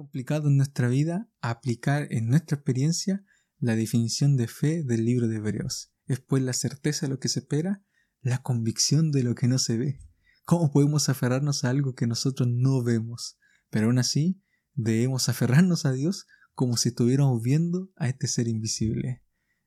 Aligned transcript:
complicado 0.00 0.48
en 0.48 0.56
nuestra 0.56 0.88
vida 0.88 1.28
aplicar 1.42 2.06
en 2.10 2.26
nuestra 2.26 2.56
experiencia 2.56 3.22
la 3.58 3.76
definición 3.76 4.38
de 4.38 4.48
fe 4.48 4.82
del 4.82 5.04
libro 5.04 5.28
de 5.28 5.36
Hebreos. 5.36 5.92
Es 6.06 6.20
pues 6.20 6.42
la 6.42 6.54
certeza 6.54 7.04
de 7.04 7.10
lo 7.10 7.18
que 7.18 7.28
se 7.28 7.40
espera, 7.40 7.84
la 8.22 8.38
convicción 8.38 9.12
de 9.12 9.22
lo 9.24 9.34
que 9.34 9.46
no 9.46 9.58
se 9.58 9.76
ve. 9.76 10.00
¿Cómo 10.46 10.72
podemos 10.72 11.10
aferrarnos 11.10 11.64
a 11.64 11.68
algo 11.68 11.94
que 11.94 12.06
nosotros 12.06 12.48
no 12.50 12.82
vemos? 12.82 13.36
Pero 13.68 13.88
aún 13.88 13.98
así, 13.98 14.40
debemos 14.72 15.28
aferrarnos 15.28 15.84
a 15.84 15.92
Dios 15.92 16.26
como 16.54 16.78
si 16.78 16.88
estuviéramos 16.88 17.42
viendo 17.42 17.90
a 17.96 18.08
este 18.08 18.26
ser 18.26 18.48
invisible. 18.48 19.22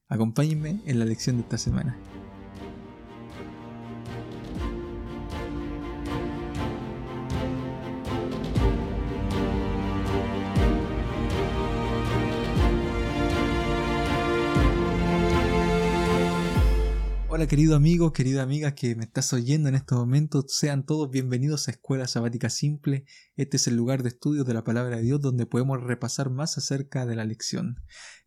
Acompáñenme 0.08 0.82
en 0.88 0.98
la 0.98 1.06
lección 1.06 1.36
de 1.36 1.44
esta 1.44 1.60
semana. 1.60 1.96
Hola 17.36 17.48
querido 17.48 17.76
amigo, 17.76 18.14
querida 18.14 18.44
amiga 18.44 18.76
que 18.76 18.96
me 18.96 19.06
estás 19.06 19.34
oyendo 19.34 19.68
en 19.68 19.74
estos 19.74 19.98
momentos, 19.98 20.46
sean 20.50 20.86
todos 20.86 21.10
bienvenidos 21.10 21.68
a 21.68 21.72
Escuela 21.72 22.08
Sabática 22.08 22.52
Simple. 22.52 23.06
Este 23.36 23.58
es 23.58 23.66
el 23.66 23.76
lugar 23.76 24.04
de 24.04 24.10
estudio 24.10 24.44
de 24.44 24.54
la 24.54 24.64
palabra 24.64 24.98
de 24.98 25.02
Dios 25.02 25.20
donde 25.20 25.48
podemos 25.48 25.82
repasar 25.82 26.30
más 26.30 26.60
acerca 26.60 27.08
de 27.08 27.16
la 27.16 27.26
lección. 27.26 27.78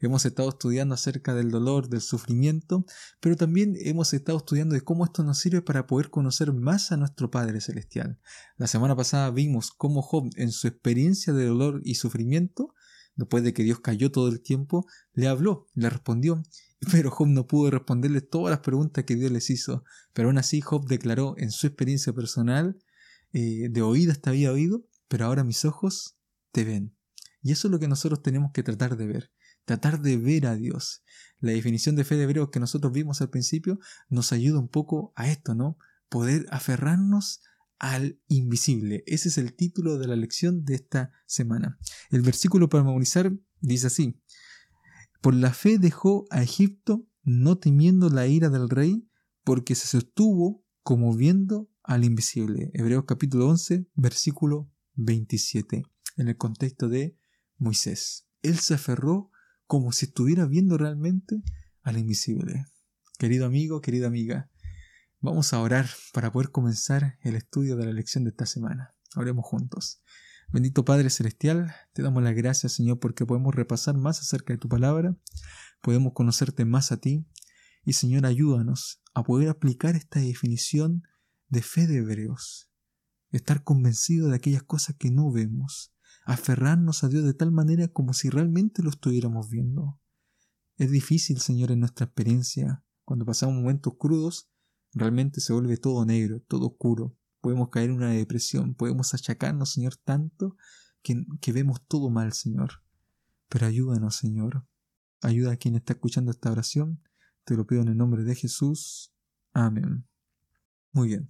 Hemos 0.01 0.27
estado 0.27 0.49
estudiando 0.49 0.97
acerca 0.97 1.37
del 1.37 1.53
dolor, 1.53 1.89
del 1.89 2.01
sufrimiento, 2.01 2.85
pero 3.21 3.37
también 3.37 3.77
hemos 3.79 4.13
estado 4.13 4.39
estudiando 4.39 4.75
de 4.75 4.81
cómo 4.81 5.05
esto 5.05 5.23
nos 5.23 5.39
sirve 5.39 5.63
para 5.63 5.87
poder 5.87 6.11
conocer 6.11 6.53
más 6.53 6.91
a 6.91 6.97
nuestro 6.97 7.31
Padre 7.31 7.61
Celestial. 7.61 8.19
La 8.57 8.67
semana 8.67 8.97
pasada 8.97 9.31
vimos 9.31 9.71
cómo 9.71 10.03
Job 10.03 10.31
en 10.35 10.51
su 10.51 10.67
experiencia 10.67 11.33
de 11.33 11.47
dolor 11.47 11.81
y 11.85 11.95
sufrimiento 11.95 12.75
después 13.15 13.45
de 13.45 13.55
que 13.55 13.63
Dios 13.63 13.79
cayó 13.79 14.11
todo 14.11 14.29
el 14.29 14.43
tiempo, 14.43 14.85
le 15.15 15.29
habló, 15.29 15.69
le 15.75 15.91
respondió 15.91 16.43
pero 16.93 17.11
Job 17.11 17.29
no 17.29 17.47
pudo 17.47 17.71
responderle 17.71 18.21
todas 18.21 18.51
las 18.51 18.61
preguntas 18.61 19.05
que 19.05 19.17
Dios 19.17 19.31
les 19.31 19.51
hizo. 19.51 19.85
Pero 20.13 20.29
aún 20.29 20.39
así 20.39 20.61
Job 20.61 20.87
declaró 20.87 21.35
en 21.39 21.51
su 21.51 21.67
experiencia 21.67 22.13
personal, 22.13 22.79
eh, 23.33 23.69
de 23.71 23.83
oídas 23.83 24.21
te 24.21 24.31
había 24.31 24.53
oído, 24.53 24.87
pero 25.09 25.27
ahora 25.27 25.45
mis 25.45 25.65
ojos 25.65 26.19
te 26.53 26.65
ven. 26.65 26.97
Y 27.43 27.53
eso 27.53 27.69
es 27.69 27.73
lo 27.73 27.79
que 27.79 27.89
nosotros 27.89 28.23
tenemos 28.23 28.51
que 28.53 28.63
tratar 28.63 28.97
de 28.97 29.07
ver, 29.07 29.31
tratar 29.65 30.01
de 30.01 30.17
ver 30.17 30.47
a 30.47 30.57
Dios. 30.57 31.03
La 31.39 31.53
definición 31.53 31.97
de 31.97 32.05
fe 32.05 32.17
de 32.17 32.25
hebreos 32.25 32.51
que 32.51 32.61
nosotros 32.61 32.93
vimos 32.93 33.21
al 33.21 33.31
principio 33.31 33.79
nos 34.09 34.33
ayuda 34.33 34.59
un 34.59 34.69
poco 34.69 35.13
a 35.17 35.29
esto, 35.29 35.55
¿no? 35.55 35.79
Poder 36.09 36.47
aferrarnos 36.51 37.43
al 37.79 38.21
invisible. 38.27 39.05
Ese 39.07 39.29
es 39.29 39.39
el 39.39 39.55
título 39.55 39.99
de 39.99 40.09
la 40.09 40.17
lección 40.17 40.65
de 40.65 40.77
esta 40.77 41.13
semana. 41.27 41.79
El 42.11 42.23
versículo 42.23 42.69
para 42.69 42.85
memorizar 42.85 43.33
dice 43.61 43.89
así, 43.89 44.21
por 45.21 45.35
la 45.35 45.53
fe 45.53 45.79
dejó 45.79 46.27
a 46.31 46.43
Egipto, 46.43 47.07
no 47.23 47.59
temiendo 47.59 48.09
la 48.09 48.27
ira 48.27 48.49
del 48.49 48.69
rey, 48.69 49.09
porque 49.45 49.75
se 49.75 49.87
sostuvo 49.87 50.65
como 50.83 51.15
viendo 51.15 51.71
al 51.83 52.05
invisible. 52.05 52.71
Hebreos 52.75 53.05
capítulo 53.07 53.49
11, 53.49 53.87
versículo 53.95 54.71
27, 54.95 55.83
en 56.17 56.29
el 56.29 56.37
contexto 56.37 56.89
de 56.89 57.17
Moisés. 57.59 58.27
Él 58.43 58.59
se 58.59 58.75
aferró 58.75 59.31
como 59.67 59.93
si 59.93 60.07
estuviera 60.07 60.47
viendo 60.47 60.79
realmente 60.79 61.43
al 61.83 61.99
invisible. 61.99 62.65
Querido 63.19 63.47
amigo, 63.47 63.81
querida 63.81 64.07
amiga, 64.07 64.51
vamos 65.21 65.53
a 65.53 65.61
orar 65.61 65.89
para 66.13 66.31
poder 66.31 66.51
comenzar 66.51 67.19
el 67.23 67.37
estudio 67.37 67.77
de 67.77 67.87
la 67.87 67.93
lección 67.93 68.25
de 68.25 68.31
esta 68.31 68.47
semana. 68.47 68.91
Oremos 69.17 69.45
juntos. 69.47 70.03
Bendito 70.49 70.85
Padre 70.85 71.11
Celestial, 71.11 71.75
te 71.93 72.03
damos 72.03 72.23
las 72.23 72.35
gracias, 72.35 72.73
Señor, 72.73 73.01
porque 73.01 73.27
podemos 73.27 73.53
repasar 73.53 73.97
más 73.97 74.21
acerca 74.21 74.53
de 74.53 74.59
tu 74.59 74.69
palabra, 74.69 75.17
podemos 75.83 76.13
conocerte 76.13 76.65
más 76.65 76.93
a 76.93 76.99
ti, 76.99 77.27
y 77.85 77.95
Señor, 77.95 78.27
ayúdanos 78.27 79.03
a 79.13 79.25
poder 79.25 79.49
aplicar 79.49 79.97
esta 79.97 80.21
definición 80.21 81.03
de 81.49 81.63
fe 81.63 81.89
de 81.89 81.99
hebreos, 81.99 82.71
estar 83.33 83.65
convencido 83.65 84.29
de 84.29 84.37
aquellas 84.37 84.63
cosas 84.63 84.95
que 84.97 85.11
no 85.11 85.33
vemos, 85.33 85.93
aferrarnos 86.25 87.03
a 87.03 87.09
Dios 87.09 87.25
de 87.25 87.35
tal 87.35 87.51
manera 87.51 87.89
como 87.89 88.13
si 88.13 88.31
realmente 88.31 88.85
lo 88.85 88.91
estuviéramos 88.91 89.51
viendo. 89.51 90.01
Es 90.77 90.93
difícil, 90.93 91.41
Señor, 91.41 91.73
en 91.73 91.81
nuestra 91.81 92.07
experiencia, 92.07 92.85
cuando 93.05 93.27
pasamos 93.27 93.57
momentos 93.57 93.95
crudos, 93.99 94.49
realmente 94.93 95.41
se 95.41 95.53
vuelve 95.53 95.77
todo 95.77 96.07
negro, 96.07 96.41
todo 96.47 96.69
oscuro 96.69 97.17
podemos 97.47 97.69
caer 97.69 97.91
en 97.91 97.97
una 97.99 98.11
depresión, 98.11 98.75
podemos 98.75 99.15
achacarnos, 99.15 99.71
Señor, 99.71 99.95
tanto 99.95 100.57
que, 101.01 101.25
que 101.41 101.53
vemos 101.53 101.81
todo 101.87 102.11
mal, 102.11 102.33
Señor. 102.33 102.83
Pero 103.49 103.67
ayúdanos, 103.67 104.17
Señor. 104.17 104.67
Ayuda 105.23 105.53
a 105.53 105.57
quien 105.57 105.77
está 105.77 105.93
escuchando 105.93 106.33
esta 106.33 106.51
oración. 106.51 107.01
Te 107.45 107.55
lo 107.55 107.65
pido 107.65 107.83
en 107.83 107.87
el 107.87 107.97
nombre 107.97 108.25
de 108.25 108.35
Jesús. 108.35 109.15
Amén. 109.53 110.09
Muy 110.91 111.07
bien. 111.07 111.29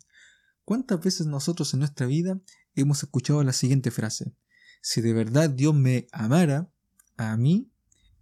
¿Cuántas 0.65 1.03
veces 1.03 1.27
nosotros 1.27 1.75
en 1.75 1.81
nuestra 1.81 2.07
vida 2.07 2.41
hemos 2.75 3.03
escuchado 3.03 3.45
la 3.45 3.53
siguiente 3.53 3.91
frase? 3.91 4.35
Si 4.81 5.03
de 5.03 5.13
verdad 5.13 5.51
Dios 5.51 5.75
me 5.75 6.07
amara 6.13 6.73
a 7.19 7.37
mí, 7.37 7.71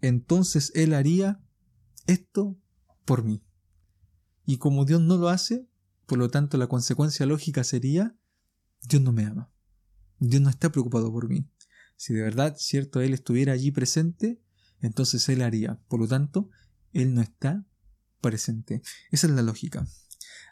entonces 0.00 0.72
Él 0.74 0.94
haría 0.94 1.40
esto 2.08 2.58
por 3.04 3.22
mí. 3.22 3.44
Y 4.46 4.58
como 4.58 4.84
Dios 4.84 5.00
no 5.00 5.16
lo 5.16 5.28
hace, 5.28 5.68
por 6.06 6.18
lo 6.18 6.28
tanto, 6.30 6.56
la 6.58 6.66
consecuencia 6.66 7.26
lógica 7.26 7.64
sería, 7.64 8.16
Dios 8.82 9.02
no 9.02 9.12
me 9.12 9.24
ama. 9.24 9.50
Dios 10.18 10.42
no 10.42 10.50
está 10.50 10.70
preocupado 10.70 11.10
por 11.12 11.28
mí. 11.28 11.48
Si 11.96 12.12
de 12.12 12.22
verdad, 12.22 12.56
cierto, 12.58 13.00
Él 13.00 13.14
estuviera 13.14 13.52
allí 13.52 13.70
presente, 13.70 14.40
entonces 14.80 15.28
Él 15.28 15.42
haría. 15.42 15.80
Por 15.88 16.00
lo 16.00 16.08
tanto, 16.08 16.50
Él 16.92 17.14
no 17.14 17.22
está 17.22 17.66
presente. 18.20 18.82
Esa 19.10 19.26
es 19.26 19.32
la 19.32 19.42
lógica. 19.42 19.86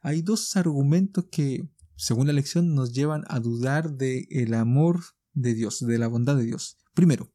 Hay 0.02 0.22
dos 0.22 0.56
argumentos 0.56 1.26
que, 1.30 1.68
según 1.96 2.26
la 2.26 2.32
lección, 2.32 2.74
nos 2.74 2.92
llevan 2.92 3.24
a 3.28 3.40
dudar 3.40 3.92
del 3.96 4.26
el 4.30 4.54
amor 4.54 5.00
de 5.34 5.54
Dios, 5.54 5.80
de 5.80 5.98
la 5.98 6.08
bondad 6.08 6.36
de 6.36 6.44
Dios. 6.44 6.78
Primero, 6.94 7.32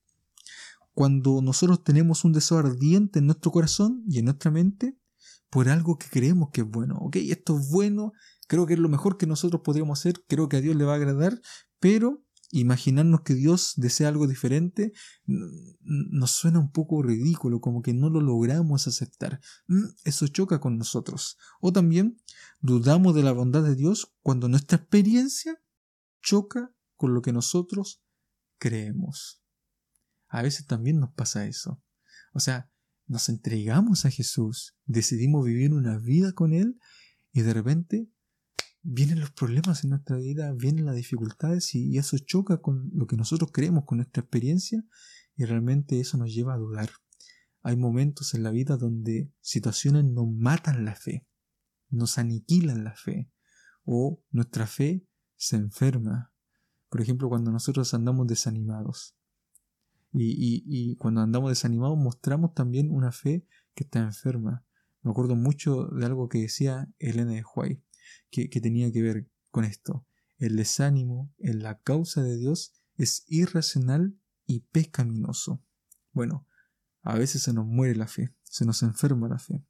cuando 0.93 1.41
nosotros 1.41 1.83
tenemos 1.83 2.25
un 2.25 2.33
deseo 2.33 2.57
ardiente 2.57 3.19
en 3.19 3.27
nuestro 3.27 3.51
corazón 3.51 4.03
y 4.07 4.19
en 4.19 4.25
nuestra 4.25 4.51
mente, 4.51 4.97
por 5.49 5.69
algo 5.69 5.97
que 5.97 6.07
creemos 6.09 6.49
que 6.51 6.61
es 6.61 6.67
bueno. 6.67 6.97
Ok, 6.99 7.17
esto 7.17 7.57
es 7.57 7.69
bueno, 7.69 8.13
creo 8.47 8.65
que 8.65 8.73
es 8.73 8.79
lo 8.79 8.89
mejor 8.89 9.17
que 9.17 9.27
nosotros 9.27 9.61
podríamos 9.63 9.99
hacer, 9.99 10.23
creo 10.27 10.49
que 10.49 10.57
a 10.57 10.61
Dios 10.61 10.75
le 10.75 10.85
va 10.85 10.93
a 10.93 10.97
agradar, 10.97 11.39
pero 11.79 12.23
imaginarnos 12.51 13.21
que 13.21 13.33
Dios 13.33 13.73
desea 13.75 14.07
algo 14.07 14.27
diferente 14.27 14.93
nos 15.25 16.31
suena 16.31 16.59
un 16.59 16.71
poco 16.71 17.01
ridículo, 17.01 17.59
como 17.59 17.81
que 17.81 17.93
no 17.93 18.09
lo 18.09 18.21
logramos 18.21 18.87
aceptar. 18.87 19.41
Mm, 19.67 19.85
eso 20.05 20.27
choca 20.27 20.59
con 20.59 20.77
nosotros. 20.77 21.37
O 21.59 21.73
también 21.73 22.21
dudamos 22.59 23.15
de 23.15 23.23
la 23.23 23.33
bondad 23.33 23.63
de 23.63 23.75
Dios 23.75 24.13
cuando 24.21 24.47
nuestra 24.47 24.77
experiencia 24.77 25.61
choca 26.21 26.73
con 26.95 27.13
lo 27.13 27.21
que 27.21 27.33
nosotros 27.33 28.01
creemos. 28.57 29.41
A 30.29 30.41
veces 30.41 30.65
también 30.65 30.99
nos 30.99 31.11
pasa 31.11 31.45
eso. 31.45 31.81
O 32.33 32.39
sea, 32.39 32.71
nos 33.07 33.29
entregamos 33.29 34.05
a 34.05 34.11
Jesús, 34.11 34.75
decidimos 34.85 35.45
vivir 35.45 35.73
una 35.73 35.97
vida 35.97 36.33
con 36.33 36.53
Él 36.53 36.79
y 37.31 37.41
de 37.41 37.53
repente 37.53 38.09
vienen 38.81 39.19
los 39.19 39.31
problemas 39.31 39.83
en 39.83 39.91
nuestra 39.91 40.17
vida, 40.17 40.53
vienen 40.53 40.85
las 40.85 40.95
dificultades 40.95 41.73
y 41.75 41.97
eso 41.97 42.17
choca 42.17 42.61
con 42.61 42.89
lo 42.93 43.07
que 43.07 43.17
nosotros 43.17 43.51
creemos, 43.51 43.85
con 43.85 43.97
nuestra 43.97 44.21
experiencia 44.21 44.83
y 45.35 45.45
realmente 45.45 45.99
eso 45.99 46.17
nos 46.17 46.33
lleva 46.33 46.53
a 46.53 46.57
dudar. 46.57 46.89
Hay 47.63 47.75
momentos 47.75 48.33
en 48.33 48.43
la 48.43 48.51
vida 48.51 48.77
donde 48.77 49.31
situaciones 49.41 50.05
nos 50.05 50.27
matan 50.29 50.85
la 50.85 50.95
fe, 50.95 51.27
nos 51.89 52.17
aniquilan 52.17 52.83
la 52.83 52.95
fe 52.95 53.29
o 53.83 54.21
nuestra 54.31 54.67
fe 54.67 55.05
se 55.35 55.55
enferma. 55.55 56.33
Por 56.89 57.01
ejemplo, 57.01 57.29
cuando 57.29 57.51
nosotros 57.51 57.93
andamos 57.93 58.27
desanimados. 58.27 59.15
Y, 60.19 60.95
cuando 60.97 61.21
andamos 61.21 61.49
desanimados 61.49 61.97
mostramos 61.97 62.53
también 62.53 62.91
una 62.91 63.11
fe 63.11 63.45
que 63.75 63.83
está 63.83 63.99
enferma. 63.99 64.65
Me 65.01 65.11
acuerdo 65.11 65.35
mucho 65.35 65.87
de 65.87 66.05
algo 66.05 66.27
que 66.27 66.39
decía 66.39 66.89
Elena 66.99 67.31
de 67.31 67.43
que, 68.29 68.49
que 68.49 68.61
tenía 68.61 68.91
que 68.91 69.01
ver 69.01 69.29
con 69.51 69.63
esto. 69.63 70.05
El 70.37 70.55
desánimo 70.55 71.33
en 71.37 71.63
la 71.63 71.79
causa 71.79 72.23
de 72.23 72.37
Dios 72.37 72.73
es 72.97 73.25
irracional 73.27 74.17
y 74.45 74.61
pecaminoso. 74.61 75.63
Bueno, 76.11 76.47
a 77.01 77.15
veces 77.17 77.43
se 77.43 77.53
nos 77.53 77.65
muere 77.65 77.95
la 77.95 78.07
fe, 78.07 78.35
se 78.43 78.65
nos 78.65 78.83
enferma 78.83 79.27
la 79.27 79.39
fe. 79.39 79.63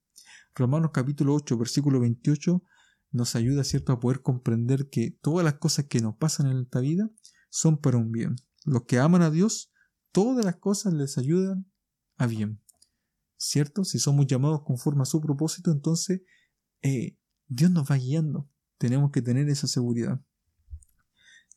Romanos 0.56 0.92
capítulo 0.94 1.36
8, 1.36 1.58
versículo 1.58 2.00
28 2.00 2.64
nos 3.12 3.36
ayuda, 3.36 3.64
¿cierto?, 3.64 3.94
a 3.94 4.00
poder 4.00 4.22
comprender 4.22 4.90
que 4.90 5.12
todas 5.22 5.44
las 5.44 5.56
cosas 5.56 5.86
que 5.86 6.02
nos 6.02 6.16
pasan 6.18 6.48
en 6.48 6.58
esta 6.60 6.80
vida 6.80 7.10
son 7.50 7.78
para 7.78 7.98
un 7.98 8.12
bien. 8.12 8.36
Los 8.66 8.84
que 8.84 9.00
aman 9.00 9.22
a 9.22 9.32
Dios, 9.32 9.72
todas 10.12 10.46
las 10.46 10.58
cosas 10.58 10.94
les 10.94 11.18
ayudan 11.18 11.72
a 12.18 12.28
bien. 12.28 12.62
¿Cierto? 13.38 13.84
Si 13.84 14.00
somos 14.00 14.26
llamados 14.26 14.64
conforme 14.64 15.04
a 15.04 15.06
su 15.06 15.22
propósito, 15.22 15.72
entonces 15.72 16.22
eh, 16.82 17.18
Dios 17.48 17.72
nos 17.72 17.90
va 17.90 17.98
guiando. 17.98 18.50
Tenemos 18.78 19.12
que 19.12 19.22
tener 19.22 19.48
esa 19.50 19.68
seguridad. 19.68 20.22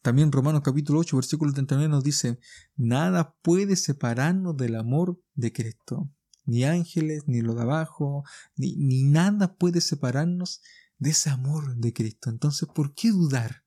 También 0.03 0.33
Romanos 0.33 0.63
capítulo 0.65 1.01
8, 1.01 1.17
versículo 1.17 1.53
39 1.53 1.91
nos 1.91 2.05
dice, 2.05 2.39
nada 2.75 3.37
puede 3.43 3.77
separarnos 3.77 4.57
del 4.57 4.77
amor 4.77 5.21
de 5.35 5.53
Cristo. 5.53 6.11
Ni 6.47 6.65
ángeles, 6.65 7.25
ni 7.27 7.43
lo 7.43 7.55
de 7.55 7.63
abajo, 7.63 8.25
ni, 8.57 8.77
ni 8.77 9.03
nada 9.03 9.57
puede 9.57 9.83
separarnos 9.83 10.63
de 10.99 11.11
ese 11.11 11.29
amor 11.29 11.77
de 11.77 11.93
Cristo. 11.93 12.31
Entonces, 12.31 12.69
¿por 12.75 12.95
qué 12.95 13.11
dudar? 13.11 13.65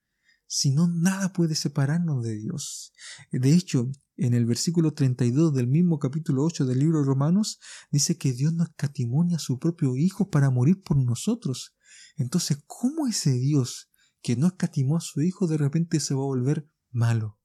Si 0.47 0.71
no, 0.71 0.87
nada 0.87 1.33
puede 1.33 1.55
separarnos 1.55 2.23
de 2.23 2.35
Dios. 2.35 2.93
De 3.31 3.53
hecho, 3.53 3.91
en 4.15 4.33
el 4.33 4.45
versículo 4.45 4.93
32 4.93 5.53
del 5.53 5.67
mismo 5.67 5.99
capítulo 5.99 6.43
8 6.43 6.65
del 6.65 6.79
libro 6.79 6.99
de 6.99 7.05
Romanos, 7.05 7.59
dice 7.91 8.17
que 8.17 8.33
Dios 8.33 8.53
nos 8.53 8.69
catimonia 8.75 9.37
a 9.37 9.39
su 9.39 9.59
propio 9.59 9.95
Hijo 9.95 10.29
para 10.29 10.49
morir 10.49 10.83
por 10.83 10.97
nosotros. 10.97 11.75
Entonces, 12.15 12.63
¿cómo 12.67 13.07
ese 13.07 13.31
Dios 13.33 13.89
que 14.21 14.35
no 14.35 14.47
escatimó 14.47 14.97
a 14.97 15.01
su 15.01 15.21
Hijo 15.21 15.47
de 15.47 15.57
repente 15.57 15.99
se 15.99 16.13
va 16.13 16.21
a 16.21 16.25
volver 16.25 16.69
malo 16.91 17.39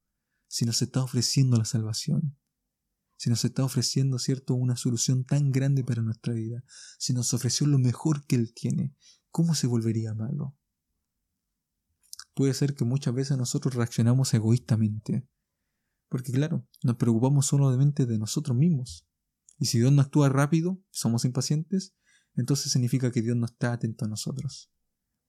si 0.46 0.64
nos 0.64 0.82
está 0.82 1.02
ofreciendo 1.02 1.56
la 1.56 1.64
salvación? 1.64 2.36
Si 3.16 3.30
nos 3.30 3.44
está 3.44 3.64
ofreciendo, 3.64 4.18
¿cierto?, 4.18 4.54
una 4.54 4.76
solución 4.76 5.24
tan 5.24 5.50
grande 5.50 5.82
para 5.82 6.02
nuestra 6.02 6.34
vida, 6.34 6.62
si 6.98 7.12
nos 7.12 7.34
ofreció 7.34 7.66
lo 7.66 7.78
mejor 7.78 8.24
que 8.26 8.36
Él 8.36 8.52
tiene, 8.54 8.94
¿cómo 9.30 9.54
se 9.54 9.66
volvería 9.66 10.14
malo? 10.14 10.56
Puede 12.34 12.54
ser 12.54 12.76
que 12.76 12.84
muchas 12.84 13.14
veces 13.14 13.36
nosotros 13.36 13.74
reaccionamos 13.74 14.32
egoístamente, 14.34 15.26
porque 16.08 16.32
claro, 16.32 16.66
nos 16.82 16.96
preocupamos 16.96 17.46
solamente 17.46 18.06
de 18.06 18.18
nosotros 18.18 18.56
mismos. 18.56 19.06
Y 19.58 19.66
si 19.66 19.78
Dios 19.78 19.92
no 19.92 20.02
actúa 20.02 20.28
rápido, 20.28 20.80
somos 20.90 21.24
impacientes, 21.24 21.94
entonces 22.36 22.72
significa 22.72 23.10
que 23.10 23.22
Dios 23.22 23.36
no 23.36 23.46
está 23.46 23.72
atento 23.72 24.04
a 24.04 24.08
nosotros. 24.08 24.70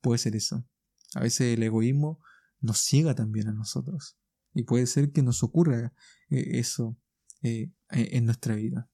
Puede 0.01 0.19
ser 0.19 0.35
eso. 0.35 0.67
A 1.15 1.21
veces 1.21 1.57
el 1.57 1.63
egoísmo 1.63 2.21
nos 2.61 2.79
ciega 2.79 3.15
también 3.15 3.47
a 3.47 3.53
nosotros. 3.53 4.17
Y 4.53 4.63
puede 4.63 4.85
ser 4.85 5.11
que 5.11 5.23
nos 5.23 5.43
ocurra 5.43 5.93
eh, 6.29 6.59
eso 6.59 6.97
eh, 7.41 7.71
en 7.89 8.25
nuestra 8.25 8.55
vida. 8.55 8.89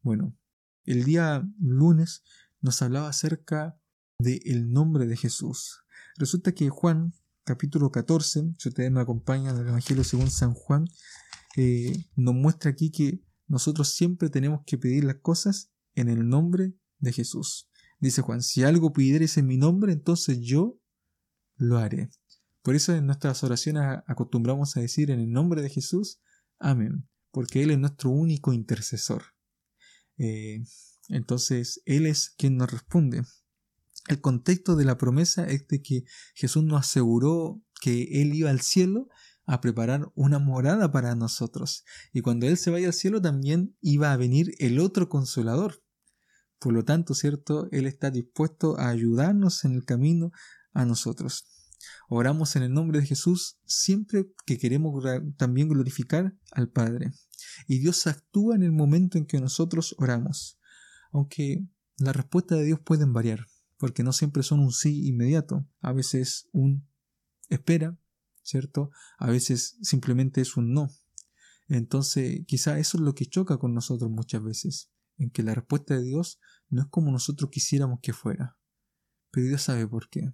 Bueno, 0.00 0.36
el 0.84 1.04
día 1.04 1.46
lunes 1.58 2.22
nos 2.60 2.80
hablaba 2.82 3.08
acerca 3.08 3.78
del 4.18 4.70
nombre 4.70 5.06
de 5.06 5.16
Jesús. 5.16 5.84
Resulta 6.16 6.52
que 6.52 6.70
Juan 6.70 7.14
capítulo 7.44 7.90
14, 7.90 8.54
si 8.58 8.68
ustedes 8.68 8.90
me 8.90 9.00
acompañan 9.00 9.56
el 9.56 9.68
Evangelio 9.68 10.02
según 10.02 10.30
San 10.30 10.54
Juan, 10.54 10.86
eh, 11.56 11.92
nos 12.16 12.34
muestra 12.34 12.70
aquí 12.70 12.90
que 12.90 13.22
nosotros 13.46 13.90
siempre 13.90 14.30
tenemos 14.30 14.62
que 14.66 14.78
pedir 14.78 15.04
las 15.04 15.16
cosas 15.16 15.70
en 15.94 16.08
el 16.08 16.28
nombre 16.28 16.74
de 16.98 17.12
Jesús. 17.12 17.68
Dice 18.00 18.22
Juan, 18.22 18.42
si 18.42 18.64
algo 18.64 18.92
pidieres 18.92 19.36
en 19.36 19.46
mi 19.46 19.56
nombre, 19.56 19.92
entonces 19.92 20.40
yo 20.40 20.80
lo 21.56 21.78
haré. 21.78 22.10
Por 22.62 22.74
eso 22.74 22.94
en 22.94 23.06
nuestras 23.06 23.44
oraciones 23.44 23.82
acostumbramos 24.06 24.76
a 24.76 24.80
decir 24.80 25.10
en 25.10 25.20
el 25.20 25.30
nombre 25.30 25.62
de 25.62 25.68
Jesús, 25.68 26.20
amén, 26.58 27.06
porque 27.30 27.62
Él 27.62 27.70
es 27.70 27.78
nuestro 27.78 28.10
único 28.10 28.52
intercesor. 28.52 29.22
Eh, 30.16 30.64
entonces, 31.08 31.82
Él 31.84 32.06
es 32.06 32.30
quien 32.30 32.56
nos 32.56 32.70
responde. 32.70 33.22
El 34.06 34.20
contexto 34.20 34.76
de 34.76 34.84
la 34.84 34.98
promesa 34.98 35.46
es 35.46 35.66
de 35.68 35.80
que 35.80 36.04
Jesús 36.34 36.62
nos 36.62 36.80
aseguró 36.80 37.62
que 37.80 38.20
Él 38.20 38.34
iba 38.34 38.50
al 38.50 38.60
cielo 38.60 39.08
a 39.46 39.60
preparar 39.60 40.10
una 40.14 40.38
morada 40.38 40.92
para 40.92 41.14
nosotros. 41.14 41.84
Y 42.12 42.20
cuando 42.20 42.46
Él 42.46 42.58
se 42.58 42.70
vaya 42.70 42.88
al 42.88 42.92
cielo 42.92 43.22
también 43.22 43.76
iba 43.80 44.12
a 44.12 44.16
venir 44.16 44.54
el 44.58 44.78
otro 44.78 45.08
consolador. 45.08 45.82
Por 46.58 46.74
lo 46.74 46.84
tanto, 46.84 47.14
¿cierto? 47.14 47.68
Él 47.72 47.86
está 47.86 48.10
dispuesto 48.10 48.78
a 48.78 48.88
ayudarnos 48.88 49.64
en 49.64 49.72
el 49.72 49.84
camino 49.84 50.32
a 50.72 50.84
nosotros. 50.84 51.46
Oramos 52.08 52.56
en 52.56 52.62
el 52.62 52.72
nombre 52.72 53.00
de 53.00 53.06
Jesús 53.06 53.58
siempre 53.64 54.26
que 54.46 54.58
queremos 54.58 55.02
también 55.36 55.68
glorificar 55.68 56.34
al 56.52 56.68
Padre. 56.68 57.12
Y 57.66 57.78
Dios 57.78 58.06
actúa 58.06 58.54
en 58.54 58.62
el 58.62 58.72
momento 58.72 59.16
en 59.16 59.26
que 59.26 59.40
nosotros 59.40 59.94
oramos. 59.98 60.58
Aunque 61.10 61.66
las 61.98 62.16
respuestas 62.16 62.58
de 62.58 62.64
Dios 62.64 62.80
pueden 62.80 63.12
variar 63.12 63.46
porque 63.84 64.02
no 64.02 64.14
siempre 64.14 64.42
son 64.42 64.60
un 64.60 64.72
sí 64.72 65.06
inmediato, 65.06 65.68
a 65.82 65.92
veces 65.92 66.48
un 66.52 66.88
espera, 67.50 67.98
¿cierto? 68.40 68.90
A 69.18 69.28
veces 69.28 69.76
simplemente 69.82 70.40
es 70.40 70.56
un 70.56 70.72
no. 70.72 70.88
Entonces, 71.68 72.46
quizá 72.46 72.78
eso 72.78 72.96
es 72.96 73.02
lo 73.02 73.14
que 73.14 73.26
choca 73.26 73.58
con 73.58 73.74
nosotros 73.74 74.10
muchas 74.10 74.42
veces, 74.42 74.90
en 75.18 75.28
que 75.28 75.42
la 75.42 75.54
respuesta 75.54 75.92
de 75.92 76.02
Dios 76.02 76.40
no 76.70 76.80
es 76.80 76.88
como 76.88 77.12
nosotros 77.12 77.50
quisiéramos 77.50 77.98
que 78.00 78.14
fuera. 78.14 78.56
Pero 79.30 79.48
Dios 79.48 79.60
sabe 79.60 79.86
por 79.86 80.08
qué. 80.08 80.32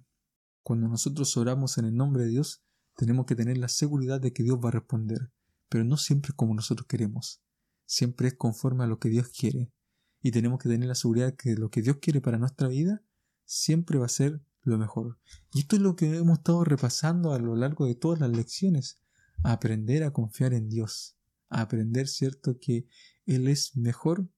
Cuando 0.63 0.87
nosotros 0.87 1.35
oramos 1.35 1.77
en 1.77 1.83
el 1.83 1.93
nombre 1.93 2.23
de 2.23 2.29
Dios, 2.29 2.63
tenemos 2.95 3.25
que 3.25 3.35
tener 3.35 3.57
la 3.57 3.67
seguridad 3.67 4.21
de 4.21 4.31
que 4.31 4.43
Dios 4.43 4.59
va 4.63 4.69
a 4.69 4.79
responder, 4.79 5.29
pero 5.67 5.83
no 5.83 5.97
siempre 5.97 6.31
como 6.33 6.55
nosotros 6.55 6.87
queremos. 6.87 7.41
Siempre 7.85 8.29
es 8.29 8.35
conforme 8.35 8.85
a 8.85 8.87
lo 8.87 8.97
que 8.97 9.09
Dios 9.09 9.27
quiere. 9.27 9.73
Y 10.21 10.31
tenemos 10.31 10.57
que 10.57 10.69
tener 10.69 10.87
la 10.87 10.95
seguridad 10.95 11.25
de 11.25 11.35
que 11.35 11.55
lo 11.55 11.69
que 11.69 11.81
Dios 11.81 11.97
quiere 11.99 12.21
para 12.21 12.37
nuestra 12.37 12.69
vida 12.69 13.03
siempre 13.51 13.99
va 13.99 14.05
a 14.05 14.09
ser 14.09 14.41
lo 14.63 14.77
mejor. 14.77 15.19
Y 15.53 15.59
esto 15.59 15.75
es 15.75 15.81
lo 15.81 15.97
que 15.97 16.15
hemos 16.15 16.37
estado 16.37 16.63
repasando 16.63 17.33
a 17.33 17.39
lo 17.39 17.55
largo 17.55 17.85
de 17.85 17.95
todas 17.95 18.19
las 18.19 18.29
lecciones. 18.29 18.99
aprender 19.43 20.03
a 20.03 20.13
confiar 20.13 20.53
en 20.53 20.69
Dios. 20.69 21.17
A 21.49 21.61
aprender, 21.61 22.07
cierto, 22.07 22.59
que 22.59 22.87
Él 23.25 23.47
es 23.47 23.75
mejor 23.75 24.29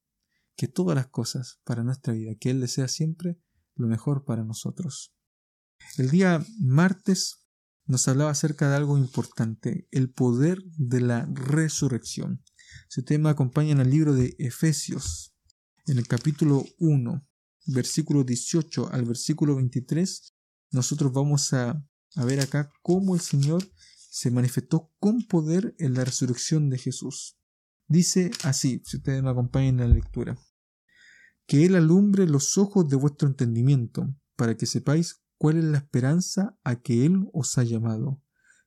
que 0.56 0.70
todas 0.70 0.96
las 0.96 1.08
cosas 1.08 1.60
para 1.66 1.84
nuestra 1.84 2.14
vida. 2.14 2.36
Que 2.40 2.50
Él 2.50 2.62
desea 2.62 2.88
siempre 2.88 3.38
lo 3.76 3.88
mejor 3.88 4.24
para 4.24 4.44
nosotros. 4.44 5.14
El 5.98 6.10
día 6.10 6.44
martes 6.60 7.46
nos 7.86 8.08
hablaba 8.08 8.32
acerca 8.32 8.70
de 8.70 8.78
algo 8.78 8.98
importante, 8.98 9.90
el 9.92 10.10
poder 10.10 10.64
de 10.78 11.02
la 11.02 11.28
resurrección. 11.34 12.42
Si 12.88 13.02
ustedes 13.02 13.20
me 13.20 13.30
acompañan 13.30 13.82
al 13.82 13.90
libro 13.90 14.14
de 14.14 14.36
Efesios, 14.40 15.36
en 15.86 15.98
el 15.98 16.08
capítulo 16.08 16.64
1, 16.80 17.28
versículo 17.66 18.24
18 18.24 18.90
al 18.92 19.06
versículo 19.06 19.56
23, 19.56 20.34
nosotros 20.72 21.12
vamos 21.14 21.54
a, 21.54 21.86
a 22.16 22.26
ver 22.26 22.40
acá 22.42 22.72
cómo 22.82 23.16
el 23.16 23.22
Señor 23.22 23.64
se 24.10 24.32
manifestó 24.32 24.92
con 25.00 25.24
poder 25.24 25.76
en 25.80 25.94
la 25.94 26.06
resurrección 26.06 26.70
de 26.70 26.78
Jesús. 26.78 27.38
Dice 27.88 28.32
así, 28.44 28.82
si 28.86 28.98
ustedes 28.98 29.24
me 29.24 29.30
acompañan 29.30 29.80
en 29.80 29.90
la 29.90 29.96
lectura, 29.96 30.38
que 31.46 31.66
Él 31.66 31.76
alumbre 31.76 32.28
los 32.28 32.58
ojos 32.58 32.88
de 32.90 32.96
vuestro 32.96 33.28
entendimiento, 33.28 34.16
para 34.36 34.56
que 34.56 34.66
sepáis 34.66 35.22
cuál 35.38 35.58
es 35.58 35.64
la 35.64 35.78
esperanza 35.80 36.58
a 36.64 36.82
que 36.82 37.06
Él 37.06 37.28
os 37.34 37.58
ha 37.58 37.64
llamado, 37.64 38.22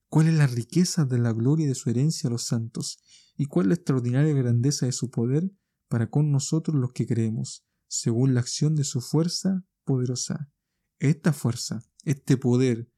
cuál 0.08 0.28
es 0.28 0.34
la 0.34 0.46
riqueza 0.46 1.04
de 1.04 1.19
la 1.19 1.32
gloria 1.32 1.66
de 1.66 1.75
su 1.75 1.90
herencia 1.90 2.28
a 2.28 2.31
los 2.31 2.44
santos, 2.44 2.99
y 3.37 3.46
cuál 3.46 3.66
es 3.66 3.69
la 3.69 3.75
extraordinaria 3.75 4.34
grandeza 4.34 4.87
de 4.87 4.92
su 4.92 5.10
poder 5.10 5.50
para 5.88 6.11
con 6.11 6.30
nosotros 6.30 6.76
los 6.76 6.92
que 6.92 7.06
creemos 7.06 7.66
según 7.88 8.35
la 8.35 8.40
acción 8.40 8.75
de 8.75 8.85
su 8.85 9.00
fuerza 9.00 9.64
poderosa. 9.85 10.50
Esta 10.99 11.33
fuerza, 11.33 11.83
este 12.05 12.37
poder, 12.37 12.90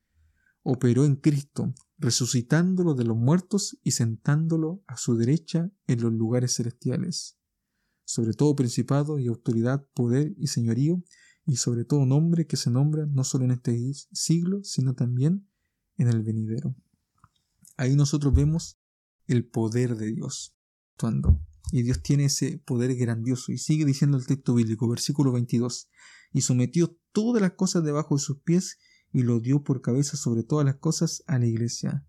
operó 0.62 1.04
en 1.04 1.16
Cristo, 1.16 1.75
resucitándolo 1.97 2.95
de 2.95 3.04
los 3.04 3.16
muertos 3.16 3.78
y 3.83 3.92
sentándolo 3.92 4.83
a 4.87 4.97
su 4.97 5.16
derecha 5.16 5.71
en 5.87 6.02
los 6.02 6.12
lugares 6.12 6.57
celestiales, 6.57 7.38
sobre 8.04 8.35
todo 8.35 8.54
principado 8.54 9.18
y 9.18 9.26
autoridad, 9.26 9.87
poder 9.95 10.35
y 10.37 10.49
señorío, 10.49 11.02
y 11.45 11.57
sobre 11.57 11.87
todo 11.87 12.04
nombre 12.04 12.47
que 12.47 12.59
se 12.59 12.71
nombra 12.71 13.07
no 13.07 13.25
solo 13.25 13.47
en 13.47 13.52
este 13.52 13.92
siglo, 14.12 14.62
sino 14.62 14.95
también 14.95 15.49
en 15.97 16.09
el 16.09 16.23
venidero. 16.23 16.76
Ahí 17.78 17.97
nosotros 17.97 18.35
vemos 18.35 18.78
el 19.26 19.47
poder 19.47 19.97
de 19.97 20.12
Dios 20.12 20.54
actuando. 20.92 21.40
Y 21.70 21.82
Dios 21.82 22.02
tiene 22.02 22.26
ese 22.26 22.58
poder 22.58 22.94
grandioso. 22.96 23.52
Y 23.52 23.58
sigue 23.58 23.84
diciendo 23.84 24.16
el 24.16 24.26
texto 24.26 24.54
bíblico, 24.54 24.88
versículo 24.88 25.32
22. 25.32 25.88
Y 26.32 26.42
sometió 26.42 26.98
todas 27.12 27.42
las 27.42 27.52
cosas 27.52 27.84
debajo 27.84 28.16
de 28.16 28.22
sus 28.22 28.40
pies 28.40 28.78
y 29.12 29.22
lo 29.22 29.40
dio 29.40 29.62
por 29.62 29.80
cabeza 29.80 30.16
sobre 30.16 30.42
todas 30.42 30.64
las 30.64 30.76
cosas 30.76 31.22
a 31.26 31.38
la 31.38 31.46
iglesia, 31.46 32.06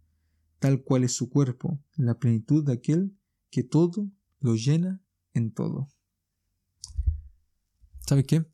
tal 0.60 0.84
cual 0.84 1.04
es 1.04 1.14
su 1.14 1.30
cuerpo, 1.30 1.82
la 1.96 2.20
plenitud 2.20 2.66
de 2.66 2.74
aquel 2.74 3.18
que 3.50 3.64
todo 3.64 4.12
lo 4.40 4.56
llena 4.56 5.02
en 5.34 5.54
todo. 5.54 5.90
¿Sabe 8.06 8.26
qué? 8.26 8.46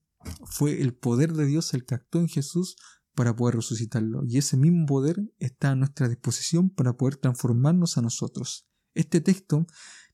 Fue 0.46 0.82
el 0.82 0.96
poder 0.96 1.34
de 1.34 1.46
Dios 1.46 1.74
el 1.74 1.86
que 1.86 1.96
actuó 1.96 2.22
en 2.22 2.28
Jesús 2.28 2.76
para 3.16 3.36
poder 3.36 3.56
resucitarlo. 3.56 4.24
Y 4.26 4.38
ese 4.38 4.58
mismo 4.58 4.86
poder 4.86 5.18
está 5.40 5.72
a 5.72 5.76
nuestra 5.76 6.10
disposición 6.10 6.70
para 6.70 6.98
poder 6.98 7.16
transformarnos 7.16 7.98
a 7.98 8.02
nosotros. 8.02 8.68
Este 8.94 9.22
texto 9.22 9.66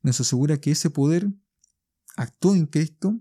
nos 0.01 0.19
asegura 0.19 0.59
que 0.59 0.71
ese 0.71 0.89
poder 0.89 1.31
actuó 2.15 2.55
en 2.55 2.67
Cristo 2.67 3.19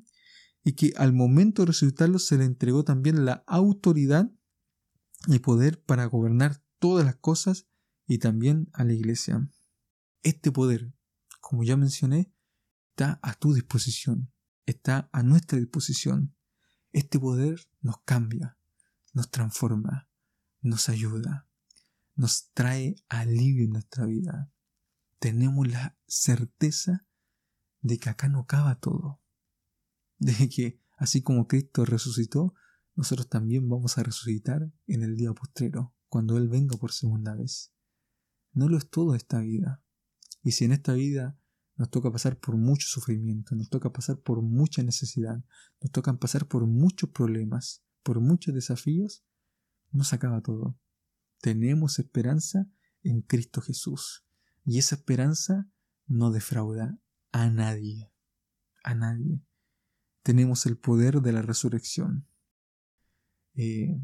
y 0.62 0.72
que 0.72 0.92
al 0.96 1.12
momento 1.12 1.62
de 1.62 1.66
resucitarlo 1.66 2.18
se 2.18 2.36
le 2.36 2.44
entregó 2.44 2.84
también 2.84 3.24
la 3.24 3.44
autoridad 3.46 4.30
y 5.26 5.38
poder 5.38 5.82
para 5.82 6.06
gobernar 6.06 6.62
todas 6.78 7.04
las 7.04 7.16
cosas 7.16 7.66
y 8.06 8.18
también 8.18 8.68
a 8.72 8.84
la 8.84 8.92
iglesia. 8.92 9.48
Este 10.22 10.50
poder, 10.52 10.92
como 11.40 11.62
ya 11.64 11.76
mencioné, 11.76 12.32
está 12.90 13.20
a 13.22 13.34
tu 13.34 13.54
disposición, 13.54 14.32
está 14.66 15.08
a 15.12 15.22
nuestra 15.22 15.58
disposición. 15.58 16.34
Este 16.92 17.18
poder 17.18 17.60
nos 17.80 18.02
cambia, 18.04 18.58
nos 19.12 19.30
transforma, 19.30 20.08
nos 20.60 20.88
ayuda, 20.88 21.48
nos 22.14 22.50
trae 22.52 22.96
alivio 23.08 23.64
en 23.64 23.70
nuestra 23.70 24.06
vida. 24.06 24.52
Tenemos 25.18 25.68
la 25.68 25.96
certeza 26.10 27.06
de 27.80 27.98
que 27.98 28.10
acá 28.10 28.28
no 28.28 28.40
acaba 28.40 28.80
todo. 28.80 29.20
De 30.18 30.48
que 30.48 30.82
así 30.98 31.22
como 31.22 31.46
Cristo 31.46 31.84
resucitó, 31.84 32.54
nosotros 32.94 33.28
también 33.28 33.68
vamos 33.68 33.96
a 33.96 34.02
resucitar 34.02 34.70
en 34.86 35.02
el 35.02 35.16
día 35.16 35.32
postrero, 35.32 35.94
cuando 36.08 36.36
Él 36.36 36.48
venga 36.48 36.76
por 36.76 36.92
segunda 36.92 37.34
vez. 37.34 37.72
No 38.52 38.68
lo 38.68 38.76
es 38.76 38.90
todo 38.90 39.14
esta 39.14 39.40
vida. 39.40 39.82
Y 40.42 40.52
si 40.52 40.64
en 40.64 40.72
esta 40.72 40.92
vida 40.92 41.38
nos 41.76 41.90
toca 41.90 42.10
pasar 42.10 42.38
por 42.38 42.56
mucho 42.56 42.88
sufrimiento, 42.88 43.54
nos 43.54 43.70
toca 43.70 43.92
pasar 43.92 44.18
por 44.18 44.42
mucha 44.42 44.82
necesidad, 44.82 45.42
nos 45.80 45.92
toca 45.92 46.12
pasar 46.18 46.48
por 46.48 46.66
muchos 46.66 47.10
problemas, 47.10 47.84
por 48.02 48.20
muchos 48.20 48.52
desafíos, 48.52 49.24
no 49.92 50.04
se 50.04 50.16
acaba 50.16 50.42
todo. 50.42 50.76
Tenemos 51.40 51.98
esperanza 51.98 52.68
en 53.02 53.22
Cristo 53.22 53.60
Jesús. 53.62 54.26
Y 54.64 54.78
esa 54.78 54.96
esperanza 54.96 55.70
no 56.10 56.30
defrauda 56.30 56.98
a 57.32 57.48
nadie. 57.48 58.12
A 58.82 58.94
nadie. 58.94 59.40
Tenemos 60.22 60.66
el 60.66 60.76
poder 60.76 61.22
de 61.22 61.32
la 61.32 61.40
resurrección. 61.40 62.26
Eh, 63.54 63.98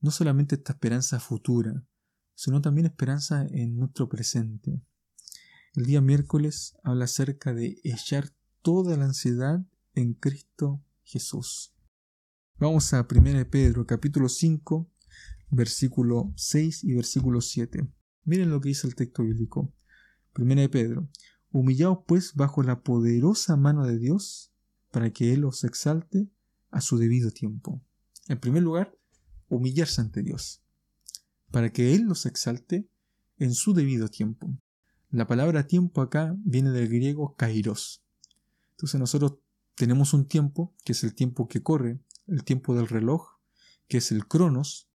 no 0.00 0.10
solamente 0.10 0.56
esta 0.56 0.72
esperanza 0.72 1.20
futura, 1.20 1.84
sino 2.34 2.60
también 2.60 2.86
esperanza 2.86 3.46
en 3.50 3.76
nuestro 3.76 4.08
presente. 4.08 4.80
El 5.74 5.84
día 5.84 6.00
miércoles 6.00 6.76
habla 6.82 7.04
acerca 7.04 7.52
de 7.52 7.78
echar 7.84 8.30
toda 8.62 8.96
la 8.96 9.04
ansiedad 9.04 9.64
en 9.94 10.14
Cristo 10.14 10.82
Jesús. 11.04 11.74
Vamos 12.58 12.92
a 12.94 13.06
1 13.08 13.50
Pedro 13.50 13.86
capítulo 13.86 14.28
5 14.28 14.90
versículo 15.50 16.32
6 16.36 16.84
y 16.84 16.94
versículo 16.94 17.42
7. 17.42 17.86
Miren 18.24 18.50
lo 18.50 18.60
que 18.60 18.70
dice 18.70 18.86
el 18.86 18.94
texto 18.94 19.22
bíblico. 19.22 19.74
1 20.36 20.70
Pedro. 20.70 21.08
Humillaos 21.50 21.98
pues 22.06 22.34
bajo 22.34 22.62
la 22.62 22.82
poderosa 22.82 23.56
mano 23.56 23.86
de 23.86 23.98
Dios 23.98 24.52
para 24.90 25.10
que 25.10 25.32
Él 25.32 25.44
os 25.44 25.64
exalte 25.64 26.28
a 26.70 26.80
su 26.80 26.96
debido 26.96 27.30
tiempo. 27.30 27.80
En 28.28 28.38
primer 28.38 28.62
lugar, 28.62 28.96
humillarse 29.48 30.00
ante 30.00 30.22
Dios, 30.22 30.62
para 31.50 31.72
que 31.72 31.94
Él 31.94 32.02
los 32.02 32.24
exalte 32.24 32.88
en 33.38 33.52
su 33.52 33.74
debido 33.74 34.08
tiempo. 34.08 34.56
La 35.10 35.26
palabra 35.26 35.66
tiempo 35.66 36.00
acá 36.00 36.34
viene 36.38 36.70
del 36.70 36.88
griego 36.88 37.36
kairos. 37.36 38.02
Entonces 38.70 38.98
nosotros 38.98 39.34
tenemos 39.74 40.14
un 40.14 40.26
tiempo, 40.26 40.74
que 40.84 40.92
es 40.92 41.04
el 41.04 41.14
tiempo 41.14 41.48
que 41.48 41.62
corre, 41.62 42.00
el 42.26 42.44
tiempo 42.44 42.74
del 42.74 42.88
reloj, 42.88 43.28
que 43.88 43.98
es 43.98 44.10
el 44.10 44.26
cronos, 44.26 44.88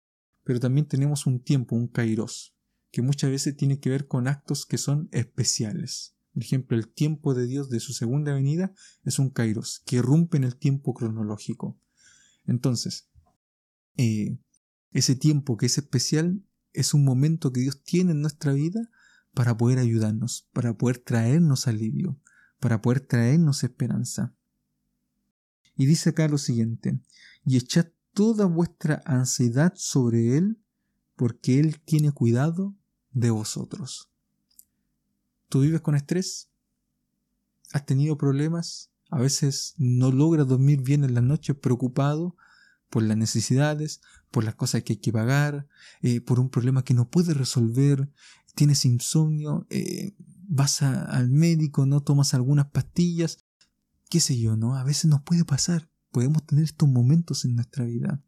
pero 0.44 0.60
también 0.60 0.86
tenemos 0.86 1.26
un 1.26 1.40
tiempo, 1.40 1.76
un 1.76 1.88
kairos, 1.88 2.55
que 2.90 3.02
muchas 3.02 3.30
veces 3.30 3.56
tiene 3.56 3.78
que 3.80 3.90
ver 3.90 4.06
con 4.06 4.28
actos 4.28 4.66
que 4.66 4.78
son 4.78 5.08
especiales. 5.12 6.14
Por 6.32 6.42
ejemplo, 6.42 6.76
el 6.76 6.88
tiempo 6.88 7.34
de 7.34 7.46
Dios 7.46 7.70
de 7.70 7.80
su 7.80 7.92
segunda 7.92 8.34
venida 8.34 8.72
es 9.04 9.18
un 9.18 9.30
kairos, 9.30 9.82
que 9.86 10.02
rompe 10.02 10.36
en 10.36 10.44
el 10.44 10.56
tiempo 10.56 10.92
cronológico. 10.94 11.78
Entonces, 12.46 13.08
eh, 13.96 14.38
ese 14.92 15.16
tiempo 15.16 15.56
que 15.56 15.66
es 15.66 15.78
especial 15.78 16.42
es 16.72 16.94
un 16.94 17.04
momento 17.04 17.52
que 17.52 17.60
Dios 17.60 17.82
tiene 17.82 18.12
en 18.12 18.20
nuestra 18.20 18.52
vida 18.52 18.90
para 19.32 19.56
poder 19.56 19.78
ayudarnos, 19.78 20.48
para 20.52 20.76
poder 20.76 20.98
traernos 20.98 21.66
alivio, 21.66 22.18
para 22.60 22.80
poder 22.80 23.00
traernos 23.00 23.64
esperanza. 23.64 24.34
Y 25.76 25.86
dice 25.86 26.10
acá 26.10 26.28
lo 26.28 26.38
siguiente, 26.38 27.00
y 27.44 27.56
echad 27.56 27.86
toda 28.12 28.46
vuestra 28.46 29.02
ansiedad 29.04 29.74
sobre 29.76 30.38
Él, 30.38 30.58
porque 31.16 31.58
Él 31.58 31.80
tiene 31.80 32.12
cuidado 32.12 32.74
de 33.10 33.30
vosotros. 33.30 34.10
¿Tú 35.48 35.62
vives 35.62 35.80
con 35.80 35.94
estrés? 35.94 36.50
¿Has 37.72 37.86
tenido 37.86 38.16
problemas? 38.16 38.90
A 39.10 39.20
veces 39.20 39.74
no 39.78 40.10
logras 40.10 40.46
dormir 40.46 40.82
bien 40.82 41.04
en 41.04 41.14
la 41.14 41.20
noche 41.20 41.54
preocupado 41.54 42.36
por 42.90 43.02
las 43.02 43.16
necesidades, 43.16 44.00
por 44.30 44.44
las 44.44 44.54
cosas 44.54 44.82
que 44.82 44.94
hay 44.94 44.98
que 44.98 45.12
pagar, 45.12 45.66
eh, 46.02 46.20
por 46.20 46.38
un 46.38 46.50
problema 46.50 46.84
que 46.84 46.94
no 46.94 47.08
puedes 47.08 47.36
resolver, 47.36 48.10
tienes 48.54 48.84
insomnio, 48.84 49.66
eh, 49.70 50.14
vas 50.48 50.82
al 50.82 51.30
médico, 51.30 51.86
no 51.86 52.02
tomas 52.02 52.34
algunas 52.34 52.66
pastillas, 52.70 53.44
qué 54.08 54.20
sé 54.20 54.38
yo, 54.38 54.56
¿no? 54.56 54.76
A 54.76 54.84
veces 54.84 55.06
nos 55.06 55.22
puede 55.22 55.44
pasar, 55.44 55.90
podemos 56.10 56.46
tener 56.46 56.64
estos 56.64 56.88
momentos 56.88 57.44
en 57.44 57.54
nuestra 57.54 57.84
vida. 57.84 58.22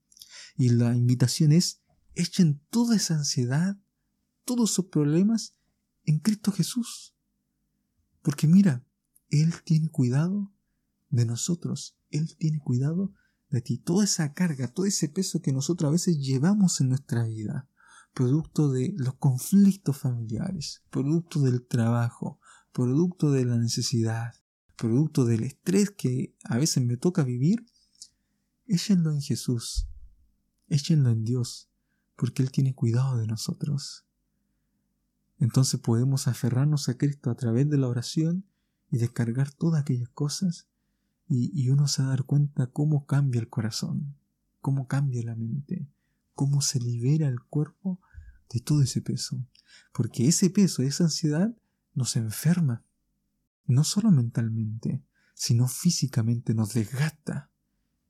Y 0.57 0.71
la 0.71 0.95
invitación 0.95 1.53
es, 1.53 1.83
echen 2.19 2.61
toda 2.71 2.97
esa 2.97 3.15
ansiedad, 3.15 3.79
todos 4.45 4.73
esos 4.73 4.87
problemas 4.87 5.55
en 6.05 6.19
Cristo 6.19 6.51
Jesús. 6.51 7.15
Porque 8.23 8.49
mira, 8.49 8.85
Él 9.31 9.55
tiene 9.65 9.89
cuidado 9.89 10.53
de 11.11 11.25
nosotros, 11.25 11.97
Él 12.11 12.37
tiene 12.37 12.59
cuidado 12.59 13.13
de 13.51 13.61
ti. 13.61 13.79
Toda 13.79 14.05
esa 14.05 14.35
carga, 14.35 14.67
todo 14.67 14.85
ese 14.85 15.09
peso 15.09 15.41
que 15.41 15.53
nosotros 15.53 15.89
a 15.89 15.93
veces 15.93 16.19
llevamos 16.19 16.81
en 16.81 16.89
nuestra 16.89 17.25
vida, 17.25 17.69
producto 18.13 18.69
de 18.69 18.95
los 18.97 19.15
conflictos 19.15 19.97
familiares, 19.97 20.83
producto 20.91 21.41
del 21.41 21.67
trabajo, 21.67 22.41
producto 22.73 23.31
de 23.31 23.45
la 23.45 23.57
necesidad, 23.59 24.35
producto 24.77 25.25
del 25.25 25.45
estrés 25.45 25.93
que 25.93 26.35
a 26.43 26.59
veces 26.59 26.85
me 26.85 26.97
toca 26.97 27.23
vivir, 27.23 27.65
échenlo 28.67 29.13
en 29.13 29.21
Jesús, 29.21 29.87
échenlo 30.67 31.11
en 31.11 31.25
Dios, 31.25 31.68
porque 32.19 32.43
Él 32.43 32.51
tiene 32.51 32.75
cuidado 32.75 33.17
de 33.17 33.29
nosotros. 33.29 34.05
Entonces 35.39 35.79
podemos 35.79 36.27
aferrarnos 36.27 36.89
a 36.89 36.99
Cristo 36.99 37.31
a 37.31 37.37
través 37.37 37.71
de 37.71 37.79
la 37.79 37.87
oración 37.87 38.45
y 38.91 38.99
descargar 38.99 39.53
todas 39.53 39.81
aquellas 39.81 40.09
cosas 40.09 40.67
y, 41.29 41.69
uno 41.69 41.87
se 41.87 42.03
va 42.03 42.09
a 42.09 42.11
dar 42.13 42.25
cuenta 42.25 42.67
cómo 42.69 43.05
cambia 43.07 43.41
el 43.41 43.49
corazón, 43.49 44.17
cómo 44.61 44.89
cambia 44.89 45.23
la 45.23 45.37
mente, 45.37 45.87
cómo 46.35 46.61
se 46.63 46.81
libera 46.81 47.29
el 47.29 47.41
cuerpo 47.41 48.01
de 48.51 48.61
todo 48.61 48.83
ese 48.83 49.03
peso. 49.03 49.39
Porque 49.93 50.27
ese 50.27 50.49
peso, 50.51 50.83
esa 50.83 51.05
ansiedad, 51.05 51.55
nos 51.95 52.17
enferma. 52.17 52.83
No 53.67 53.85
solo 53.85 54.11
mentalmente, 54.11 55.05
sino 55.35 55.69
físicamente 55.69 56.55
nos 56.55 56.73
desgasta 56.73 57.51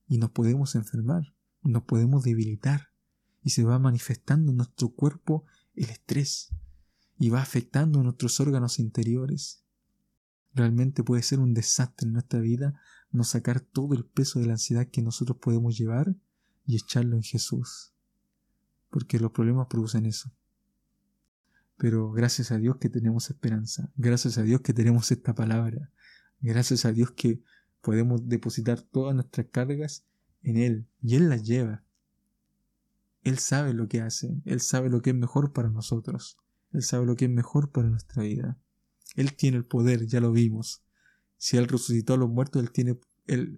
y 0.06 0.18
nos 0.18 0.30
podemos 0.30 0.76
enfermar, 0.76 1.34
nos 1.62 1.82
podemos 1.82 2.22
debilitar 2.22 2.92
y 3.42 3.50
se 3.50 3.64
va 3.64 3.78
manifestando 3.78 4.50
en 4.50 4.58
nuestro 4.58 4.90
cuerpo 4.90 5.44
el 5.74 5.90
estrés 5.90 6.50
y 7.18 7.30
va 7.30 7.42
afectando 7.42 8.02
nuestros 8.02 8.40
órganos 8.40 8.78
interiores. 8.78 9.64
Realmente 10.54 11.02
puede 11.02 11.22
ser 11.22 11.40
un 11.40 11.54
desastre 11.54 12.06
en 12.06 12.14
nuestra 12.14 12.40
vida 12.40 12.80
no 13.10 13.24
sacar 13.24 13.60
todo 13.60 13.94
el 13.94 14.04
peso 14.04 14.38
de 14.38 14.46
la 14.46 14.52
ansiedad 14.54 14.88
que 14.88 15.02
nosotros 15.02 15.38
podemos 15.38 15.78
llevar 15.78 16.14
y 16.66 16.76
echarlo 16.76 17.16
en 17.16 17.22
Jesús. 17.22 17.92
Porque 18.90 19.18
los 19.18 19.32
problemas 19.32 19.66
producen 19.68 20.06
eso. 20.06 20.32
Pero 21.76 22.10
gracias 22.10 22.50
a 22.50 22.58
Dios 22.58 22.76
que 22.76 22.88
tenemos 22.88 23.30
esperanza. 23.30 23.90
Gracias 23.96 24.36
a 24.38 24.42
Dios 24.42 24.60
que 24.62 24.74
tenemos 24.74 25.10
esta 25.10 25.34
palabra. 25.34 25.90
Gracias 26.40 26.84
a 26.84 26.92
Dios 26.92 27.12
que 27.12 27.42
podemos 27.80 28.28
depositar 28.28 28.82
todas 28.82 29.14
nuestras 29.14 29.46
cargas 29.50 30.04
en 30.42 30.56
Él. 30.56 30.88
Y 31.00 31.16
Él 31.16 31.28
las 31.28 31.44
lleva. 31.44 31.84
Él 33.22 33.38
sabe 33.38 33.74
lo 33.74 33.88
que 33.88 34.00
hace. 34.00 34.40
Él 34.44 34.60
sabe 34.60 34.90
lo 34.90 35.02
que 35.02 35.10
es 35.10 35.16
mejor 35.16 35.52
para 35.52 35.70
nosotros. 35.70 36.38
Él 36.72 36.82
sabe 36.82 37.06
lo 37.06 37.16
que 37.16 37.26
es 37.26 37.30
mejor 37.30 37.70
para 37.70 37.88
nuestra 37.88 38.22
vida. 38.22 38.58
Él 39.16 39.34
tiene 39.34 39.56
el 39.56 39.64
poder, 39.64 40.06
ya 40.06 40.20
lo 40.20 40.32
vimos. 40.32 40.82
Si 41.36 41.56
Él 41.56 41.68
resucitó 41.68 42.14
a 42.14 42.18
los 42.18 42.28
muertos, 42.28 42.62
Él 42.62 42.70
tiene 42.70 42.98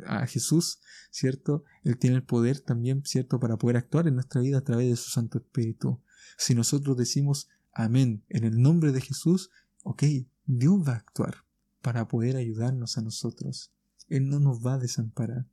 a 0.06 0.26
Jesús, 0.26 0.80
¿cierto? 1.10 1.64
Él 1.84 1.96
tiene 1.98 2.16
el 2.16 2.24
poder 2.24 2.60
también, 2.60 3.04
¿cierto?, 3.04 3.38
para 3.38 3.56
poder 3.56 3.76
actuar 3.76 4.08
en 4.08 4.14
nuestra 4.14 4.40
vida 4.40 4.58
a 4.58 4.64
través 4.64 4.88
de 4.88 4.96
su 4.96 5.10
Santo 5.10 5.38
Espíritu. 5.38 6.00
Si 6.36 6.54
nosotros 6.54 6.96
decimos 6.96 7.48
amén 7.72 8.24
en 8.28 8.44
el 8.44 8.60
nombre 8.60 8.92
de 8.92 9.00
Jesús, 9.00 9.50
ok, 9.84 10.02
Dios 10.46 10.86
va 10.86 10.94
a 10.94 10.96
actuar 10.96 11.44
para 11.82 12.08
poder 12.08 12.36
ayudarnos 12.36 12.98
a 12.98 13.02
nosotros. 13.02 13.72
Él 14.08 14.28
no 14.28 14.40
nos 14.40 14.64
va 14.64 14.74
a 14.74 14.78
desamparar. 14.78 15.46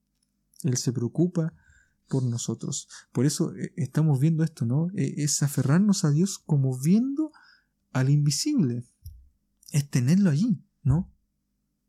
Él 0.64 0.78
se 0.78 0.92
preocupa 0.92 1.54
por 2.08 2.24
nosotros. 2.24 2.88
Por 3.12 3.26
eso 3.26 3.54
eh, 3.56 3.74
estamos 3.78 4.20
viendo 4.20 4.44
esto, 4.44 4.66
¿no? 4.66 4.90
E, 4.96 5.24
es 5.24 5.44
aferrarnos 5.44 6.06
a 6.06 6.12
Dios 6.12 6.40
como 6.40 6.78
viendo 6.78 7.32
al 7.92 8.10
invisible. 8.10 8.84
Es 9.72 9.90
tenerlo 9.90 10.30
allí, 10.30 10.64
¿no? 10.84 11.12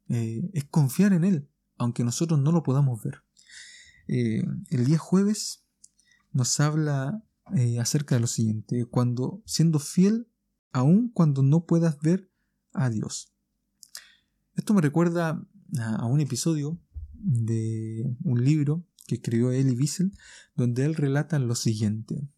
Eh, 0.08 0.50
es 0.52 0.64
confiar 0.64 1.12
en 1.12 1.24
Él, 1.24 1.48
aunque 1.76 2.04
nosotros 2.04 2.40
no 2.40 2.52
lo 2.52 2.62
podamos 2.62 3.02
ver. 3.02 3.22
Eh, 4.08 4.44
el 4.70 4.86
día 4.86 4.98
jueves 4.98 5.64
nos 6.32 6.60
habla 6.60 7.22
acerca 7.80 8.14
de 8.14 8.20
lo 8.20 8.26
siguiente, 8.26 8.84
cuando 8.84 9.42
siendo 9.46 9.78
fiel 9.78 10.28
aun 10.70 11.08
cuando 11.08 11.42
no 11.42 11.64
puedas 11.64 11.98
ver 12.00 12.30
a 12.72 12.90
Dios. 12.90 13.32
Esto 14.54 14.74
me 14.74 14.80
recuerda 14.80 15.42
a, 15.78 16.06
un 16.06 16.20
episodio 16.20 16.78
de 17.14 18.04
un 18.24 18.44
libro 18.44 18.84
que 19.08 19.16
escribió 19.16 19.50
Elie 19.50 19.74
Wiesel, 19.74 20.12
donde 20.54 20.84
él 20.84 20.94
relata 20.94 21.38
lo 21.38 21.54
siguiente. 21.54 22.28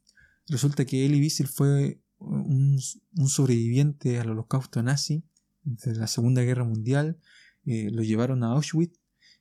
Resulta 0.46 0.86
que 0.86 1.04
Elie 1.04 1.20
Wiesel 1.20 1.48
fue 1.48 2.00
un, 2.18 2.78
sobreviviente 3.26 4.20
al 4.20 4.30
holocausto 4.30 4.82
nazi 4.82 5.24
de 5.64 5.94
la 5.96 6.06
Segunda 6.06 6.42
Guerra 6.42 6.64
Mundial, 6.64 7.18
eh, 7.66 7.90
lo 7.90 8.02
llevaron 8.02 8.44
a 8.44 8.52
Auschwitz 8.52 8.98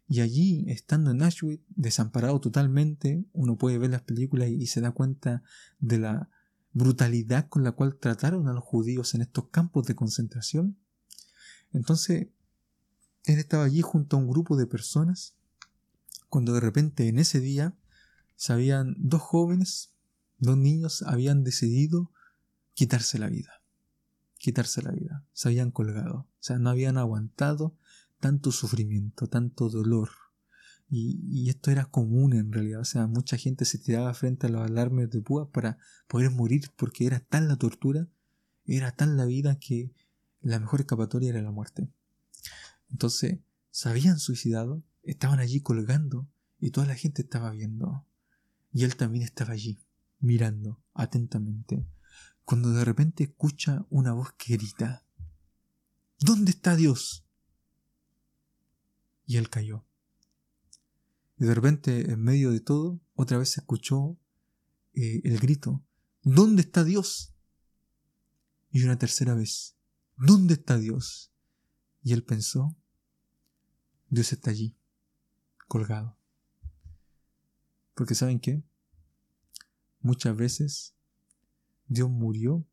y 0.07 0.21
allí, 0.21 0.65
estando 0.67 1.11
en 1.11 1.21
Auschwitz, 1.21 1.63
desamparado 1.69 2.41
totalmente, 2.41 3.23
uno 3.31 3.57
puede 3.57 3.77
ver 3.77 3.91
las 3.91 4.01
películas 4.01 4.49
y 4.49 4.65
se 4.65 4.81
da 4.81 4.91
cuenta 4.91 5.43
de 5.77 5.99
la 5.99 6.29
brutalidad 6.73 7.47
con 7.47 7.63
la 7.63 7.73
cual 7.73 7.95
trataron 7.95 8.47
a 8.47 8.53
los 8.53 8.63
judíos 8.63 9.13
en 9.13 9.21
estos 9.21 9.49
campos 9.49 9.85
de 9.85 9.93
concentración. 9.93 10.77
Entonces, 11.71 12.29
él 13.25 13.37
estaba 13.37 13.65
allí 13.65 13.81
junto 13.81 14.17
a 14.17 14.19
un 14.19 14.27
grupo 14.27 14.57
de 14.57 14.65
personas, 14.65 15.35
cuando 16.29 16.53
de 16.53 16.59
repente 16.59 17.07
en 17.07 17.19
ese 17.19 17.39
día 17.39 17.75
sabían 18.35 18.95
dos 18.97 19.21
jóvenes, 19.21 19.93
dos 20.37 20.57
niños, 20.57 21.03
habían 21.03 21.43
decidido 21.43 22.11
quitarse 22.73 23.19
la 23.19 23.27
vida. 23.27 23.61
Quitarse 24.37 24.81
la 24.81 24.91
vida. 24.91 25.25
Se 25.33 25.49
habían 25.49 25.71
colgado. 25.71 26.19
O 26.19 26.37
sea, 26.39 26.59
no 26.59 26.69
habían 26.69 26.97
aguantado 26.97 27.75
tanto 28.19 28.51
sufrimiento, 28.51 29.27
tanto 29.27 29.69
dolor. 29.69 30.09
Y, 30.91 31.49
esto 31.49 31.71
era 31.71 31.85
común 31.85 32.33
en 32.33 32.51
realidad. 32.51 32.81
O 32.81 32.85
sea, 32.85 33.05
mucha 33.05 33.37
gente 33.37 33.65
se 33.65 33.77
tiraba 33.77 34.13
frente 34.13 34.47
a 34.47 34.49
los 34.49 34.61
alarmes 34.65 35.09
de 35.09 35.21
púa 35.21 35.51
para 35.51 35.77
poder 36.07 36.31
morir 36.31 36.71
porque 36.77 37.05
era 37.05 37.19
tan 37.19 37.47
la 37.47 37.57
tortura, 37.57 38.07
era 38.65 38.91
tan 38.91 39.17
la 39.17 39.25
vida 39.25 39.59
que 39.59 39.93
la 40.41 40.59
mejor 40.59 40.81
escapatoria 40.81 41.29
era 41.29 41.41
la 41.41 41.51
muerte. 41.51 41.89
Entonces, 42.89 43.39
se 43.71 43.89
habían 43.89 44.19
suicidado, 44.19 44.83
estaban 45.09 45.39
allí 45.39 45.61
colgando 45.61 46.27
y 46.59 46.71
toda 46.71 46.87
la 46.87 46.95
gente 46.95 47.23
estaba 47.23 47.51
viendo. 47.51 48.05
Y 48.71 48.83
él 48.83 48.95
también 48.95 49.23
estaba 49.23 49.53
allí, 49.53 49.79
mirando 50.19 50.81
atentamente, 50.93 51.87
cuando 52.45 52.71
de 52.71 52.85
repente 52.85 53.23
escucha 53.23 53.85
una 53.89 54.13
voz 54.13 54.33
que 54.33 54.53
grita, 54.53 55.05
¿Dónde 56.21 56.51
está 56.51 56.75
Dios? 56.75 57.25
Y 59.25 59.37
él 59.37 59.49
cayó. 59.49 59.85
Y 61.37 61.45
de 61.45 61.55
repente, 61.55 62.11
en 62.11 62.21
medio 62.21 62.51
de 62.51 62.59
todo, 62.59 62.99
otra 63.15 63.37
vez 63.37 63.57
escuchó 63.57 64.17
eh, 64.93 65.21
el 65.23 65.39
grito, 65.39 65.81
¿Dónde 66.23 66.61
está 66.61 66.83
Dios? 66.83 67.33
Y 68.71 68.83
una 68.83 68.99
tercera 68.99 69.33
vez, 69.33 69.77
¿Dónde 70.17 70.55
está 70.55 70.77
Dios? 70.77 71.31
Y 72.03 72.11
él 72.13 72.23
pensó, 72.23 72.75
Dios 74.09 74.33
está 74.33 74.51
allí, 74.51 74.75
colgado. 75.69 76.17
Porque 77.93 78.15
¿saben 78.15 78.41
qué? 78.41 78.61
Muchas 80.01 80.35
veces 80.35 80.95
Dios 81.87 82.09
murió 82.09 82.65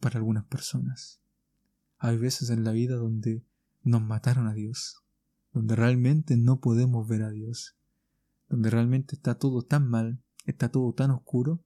para 0.00 0.18
algunas 0.18 0.44
personas. 0.44 1.20
Hay 1.98 2.16
veces 2.16 2.48
en 2.48 2.64
la 2.64 2.72
vida 2.72 2.96
donde 2.96 3.44
nos 3.82 4.00
mataron 4.02 4.46
a 4.46 4.54
Dios, 4.54 5.02
donde 5.52 5.74
realmente 5.76 6.36
no 6.36 6.60
podemos 6.60 7.06
ver 7.08 7.22
a 7.22 7.30
Dios, 7.30 7.76
donde 8.48 8.70
realmente 8.70 9.16
está 9.16 9.34
todo 9.34 9.62
tan 9.62 9.88
mal, 9.88 10.22
está 10.46 10.70
todo 10.70 10.92
tan 10.94 11.10
oscuro, 11.10 11.62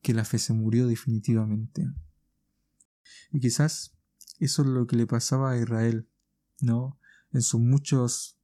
que 0.00 0.14
la 0.14 0.24
fe 0.24 0.38
se 0.38 0.52
murió 0.52 0.86
definitivamente. 0.86 1.92
Y 3.32 3.40
quizás 3.40 3.94
eso 4.38 4.62
es 4.62 4.68
lo 4.68 4.86
que 4.86 4.96
le 4.96 5.06
pasaba 5.06 5.50
a 5.50 5.58
Israel, 5.58 6.08
¿no? 6.60 6.98
En 7.32 7.42
sus 7.42 7.60
muchos, 7.60 8.38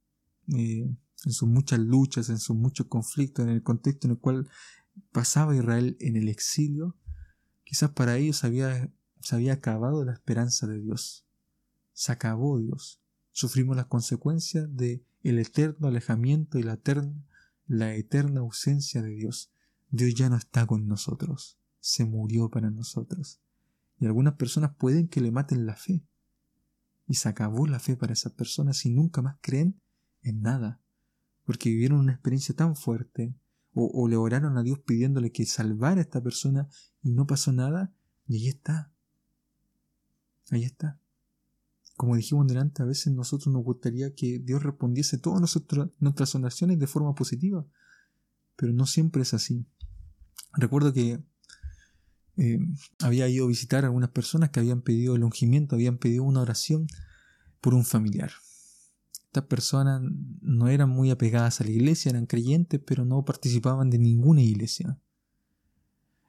eh, 0.55 0.95
en 1.25 1.31
sus 1.31 1.47
muchas 1.47 1.79
luchas, 1.79 2.29
en 2.29 2.39
sus 2.39 2.55
muchos 2.55 2.87
conflictos, 2.87 3.45
en 3.45 3.51
el 3.51 3.63
contexto 3.63 4.07
en 4.07 4.11
el 4.11 4.19
cual 4.19 4.49
pasaba 5.11 5.55
Israel 5.55 5.97
en 5.99 6.15
el 6.15 6.29
exilio, 6.29 6.95
quizás 7.63 7.91
para 7.91 8.17
ellos 8.17 8.43
había, 8.43 8.91
se 9.21 9.35
había 9.35 9.53
acabado 9.53 10.03
la 10.03 10.13
esperanza 10.13 10.67
de 10.67 10.79
Dios. 10.79 11.25
Se 11.93 12.11
acabó 12.11 12.59
Dios. 12.59 13.01
Sufrimos 13.31 13.75
las 13.75 13.87
consecuencias 13.87 14.67
de 14.75 15.03
el 15.23 15.39
eterno 15.39 15.87
alejamiento 15.87 16.59
y 16.59 16.63
la 16.63 16.73
eterna, 16.73 17.25
la 17.67 17.95
eterna 17.95 18.41
ausencia 18.41 19.01
de 19.01 19.11
Dios. 19.11 19.51
Dios 19.89 20.13
ya 20.15 20.29
no 20.29 20.35
está 20.35 20.65
con 20.67 20.87
nosotros. 20.87 21.57
Se 21.79 22.05
murió 22.05 22.49
para 22.49 22.69
nosotros. 22.69 23.39
Y 23.99 24.05
algunas 24.05 24.35
personas 24.35 24.75
pueden 24.75 25.07
que 25.07 25.21
le 25.21 25.31
maten 25.31 25.65
la 25.65 25.75
fe. 25.75 26.03
Y 27.07 27.15
se 27.15 27.29
acabó 27.29 27.67
la 27.67 27.79
fe 27.79 27.95
para 27.95 28.13
esas 28.13 28.33
personas 28.33 28.85
y 28.85 28.89
nunca 28.89 29.21
más 29.21 29.37
creen 29.41 29.79
en 30.21 30.41
nada. 30.41 30.82
Porque 31.45 31.69
vivieron 31.69 31.99
una 31.99 32.13
experiencia 32.13 32.55
tan 32.55 32.75
fuerte. 32.75 33.35
O, 33.75 34.07
le 34.07 34.17
oraron 34.17 34.57
a 34.57 34.63
Dios 34.63 34.79
pidiéndole 34.79 35.31
que 35.31 35.45
salvara 35.45 35.97
a 35.97 36.03
esta 36.03 36.21
persona 36.21 36.67
y 37.01 37.11
no 37.11 37.25
pasó 37.25 37.51
nada. 37.51 37.91
Y 38.27 38.35
ahí 38.35 38.47
está. 38.47 38.93
Ahí 40.51 40.63
está. 40.63 40.99
Como 41.97 42.15
dijimos 42.15 42.47
delante, 42.47 42.83
a 42.83 42.85
veces 42.85 43.13
nosotros 43.13 43.51
nos 43.51 43.63
gustaría 43.63 44.13
que 44.13 44.39
Dios 44.39 44.61
respondiese 44.61 45.17
todas 45.17 45.41
nuestras 45.99 46.35
oraciones 46.35 46.79
de 46.79 46.87
forma 46.87 47.15
positiva. 47.15 47.65
Pero 48.55 48.73
no 48.73 48.85
siempre 48.85 49.23
es 49.23 49.33
así. 49.33 49.65
Recuerdo 50.53 50.93
que 50.93 51.23
eh, 52.37 52.59
había 52.99 53.27
ido 53.27 53.45
a 53.45 53.47
visitar 53.47 53.83
a 53.83 53.87
algunas 53.87 54.09
personas 54.09 54.49
que 54.49 54.59
habían 54.59 54.81
pedido 54.81 55.15
el 55.15 55.23
ungimiento, 55.23 55.75
habían 55.75 55.97
pedido 55.97 56.23
una 56.23 56.41
oración 56.41 56.87
por 57.61 57.73
un 57.73 57.85
familiar. 57.85 58.31
Estas 59.33 59.45
personas 59.45 59.99
no 60.41 60.67
eran 60.67 60.91
muy 60.91 61.09
apegadas 61.09 61.59
a 61.59 61.63
la 61.63 61.71
iglesia, 61.71 62.11
eran 62.11 62.27
creyentes, 62.27 62.79
pero 62.85 63.03
no 63.03 63.25
participaban 63.25 63.89
de 63.89 63.97
ninguna 63.97 64.43
iglesia. 64.43 64.99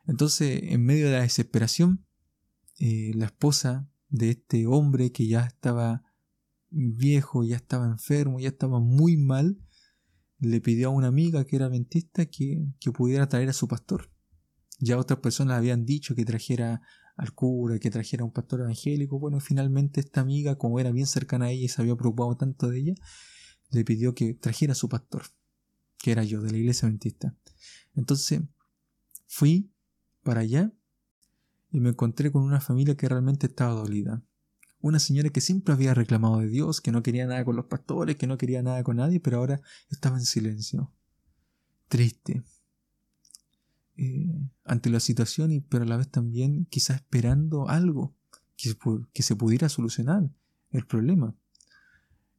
Entonces, 0.07 0.61
en 0.63 0.83
medio 0.87 1.09
de 1.09 1.13
la 1.13 1.21
desesperación, 1.21 2.07
eh, 2.79 3.13
la 3.15 3.27
esposa 3.27 3.87
de 4.09 4.31
este 4.31 4.67
hombre 4.67 5.13
que 5.13 5.27
ya 5.27 5.45
estaba 5.45 6.03
viejo, 6.71 7.45
ya 7.45 7.57
estaba 7.57 7.85
enfermo, 7.85 8.41
ya 8.41 8.49
estaba 8.49 8.81
muy 8.81 9.19
mal, 9.19 9.59
le 10.39 10.63
pidió 10.63 10.89
a 10.89 10.93
una 10.93 11.09
amiga 11.09 11.45
que 11.45 11.57
era 11.57 11.67
adventista 11.67 12.25
que, 12.25 12.73
que 12.81 12.91
pudiera 12.91 13.29
traer 13.29 13.51
a 13.51 13.53
su 13.53 13.69
pastor. 13.69 14.11
Ya 14.79 14.97
otras 14.97 15.19
personas 15.19 15.59
habían 15.59 15.85
dicho 15.85 16.15
que 16.15 16.25
trajera 16.25 16.81
al 17.17 17.33
cura, 17.33 17.79
que 17.79 17.91
trajera 17.91 18.25
un 18.25 18.33
pastor 18.33 18.61
evangélico. 18.61 19.19
Bueno, 19.19 19.41
finalmente 19.41 20.01
esta 20.01 20.21
amiga, 20.21 20.57
como 20.57 20.81
era 20.81 20.91
bien 20.91 21.07
cercana 21.07 21.47
a 21.47 21.51
ella 21.51 21.65
y 21.65 21.69
se 21.69 21.81
había 21.81 21.97
preocupado 21.97 22.37
tanto 22.37 22.69
de 22.69 22.79
ella, 22.79 22.95
le 23.71 23.85
pidió 23.85 24.15
que 24.15 24.35
trajera 24.35 24.73
a 24.73 24.77
su 24.77 24.89
pastor, 24.89 25.23
que 25.99 26.13
era 26.13 26.25
yo, 26.25 26.41
de 26.41 26.51
la 26.51 26.59
iglesia 26.59 26.87
adventista. 26.87 27.37
Entonces, 27.95 28.43
fui 29.27 29.71
para 30.23 30.41
allá 30.41 30.73
y 31.71 31.81
me 31.81 31.91
encontré 31.91 32.31
con 32.31 32.43
una 32.43 32.61
familia 32.61 32.97
que 32.97 33.09
realmente 33.09 33.47
estaba 33.47 33.75
dolida. 33.75 34.23
Una 34.81 34.99
señora 34.99 35.31
que 35.31 35.41
siempre 35.41 35.73
había 35.73 35.95
reclamado 35.95 36.39
de 36.41 36.49
Dios, 36.49 36.81
que 36.81 36.93
no 36.93 37.03
quería 37.03 37.27
nada 37.27 37.45
con 37.45 37.57
los 37.57 37.67
pastores, 37.67 38.17
que 38.17 38.27
no 38.27 38.37
quería 38.37 38.63
nada 38.63 38.83
con 38.85 38.97
nadie, 38.97 39.19
pero 39.19 39.39
ahora 39.39 39.61
estaba 39.91 40.19
en 40.19 40.25
silencio. 40.25 40.93
Triste, 41.89 42.45
eh, 43.97 44.27
ante 44.65 44.91
la 44.91 45.01
situación, 45.01 45.53
y, 45.53 45.61
pero 45.61 45.85
a 45.85 45.87
la 45.87 45.97
vez 45.97 46.11
también 46.11 46.67
quizás 46.71 46.97
esperando 46.97 47.69
algo 47.69 48.15
que, 48.57 49.23
se 49.23 49.37
pudiera 49.37 49.69
solucionar 49.69 50.31
el 50.71 50.87
problema. 50.87 51.35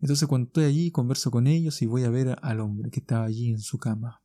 Entonces 0.01 0.27
cuando 0.27 0.47
estoy 0.47 0.65
allí 0.65 0.91
converso 0.91 1.31
con 1.31 1.47
ellos 1.47 1.81
y 1.81 1.85
voy 1.85 2.03
a 2.03 2.09
ver 2.09 2.37
al 2.41 2.59
hombre 2.59 2.89
que 2.91 2.99
estaba 2.99 3.25
allí 3.25 3.49
en 3.49 3.59
su 3.59 3.77
cama. 3.77 4.21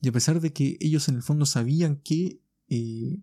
Y 0.00 0.08
a 0.08 0.12
pesar 0.12 0.40
de 0.40 0.52
que 0.52 0.76
ellos 0.80 1.08
en 1.08 1.16
el 1.16 1.22
fondo 1.22 1.46
sabían 1.46 1.96
que 1.96 2.40
eh, 2.68 3.22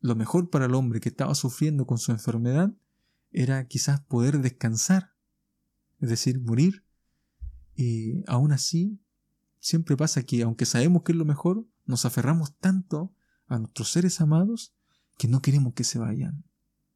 lo 0.00 0.16
mejor 0.16 0.50
para 0.50 0.66
el 0.66 0.74
hombre 0.74 1.00
que 1.00 1.08
estaba 1.08 1.34
sufriendo 1.34 1.86
con 1.86 1.98
su 1.98 2.12
enfermedad 2.12 2.74
era 3.30 3.66
quizás 3.66 4.00
poder 4.00 4.40
descansar, 4.40 5.12
es 6.00 6.08
decir, 6.08 6.40
morir, 6.40 6.84
y 7.76 8.24
aún 8.26 8.50
así 8.50 8.98
siempre 9.60 9.96
pasa 9.96 10.24
que 10.24 10.42
aunque 10.42 10.66
sabemos 10.66 11.02
que 11.02 11.12
es 11.12 11.18
lo 11.18 11.24
mejor, 11.24 11.64
nos 11.88 12.04
aferramos 12.04 12.56
tanto 12.58 13.14
a 13.46 13.58
nuestros 13.58 13.90
seres 13.90 14.20
amados 14.20 14.74
que 15.16 15.26
no 15.26 15.42
queremos 15.42 15.72
que 15.72 15.84
se 15.84 15.98
vayan. 15.98 16.44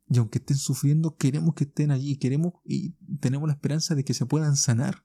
Y 0.09 0.19
aunque 0.19 0.39
estén 0.39 0.59
sufriendo, 0.59 1.17
queremos 1.17 1.55
que 1.55 1.65
estén 1.65 1.91
allí, 1.91 2.17
queremos 2.19 2.53
y 2.65 2.91
tenemos 3.19 3.49
la 3.49 3.55
esperanza 3.55 3.95
de 3.95 4.05
que 4.05 4.13
se 4.13 4.27
puedan 4.27 4.55
sanar, 4.55 5.05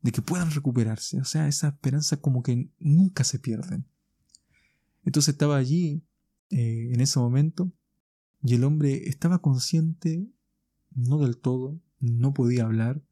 de 0.00 0.10
que 0.10 0.22
puedan 0.22 0.50
recuperarse. 0.50 1.20
O 1.20 1.24
sea, 1.24 1.46
esa 1.46 1.68
esperanza 1.68 2.16
como 2.16 2.42
que 2.42 2.72
nunca 2.78 3.24
se 3.24 3.38
pierden. 3.38 3.86
Entonces 5.04 5.34
estaba 5.34 5.56
allí 5.56 6.02
eh, 6.48 6.90
en 6.92 7.00
ese 7.00 7.18
momento 7.18 7.70
y 8.42 8.54
el 8.54 8.64
hombre 8.64 9.08
estaba 9.08 9.40
consciente, 9.40 10.26
no 10.94 11.18
del 11.18 11.36
todo, 11.36 11.78
no 12.00 12.32
podía 12.32 12.64
hablar, 12.64 13.02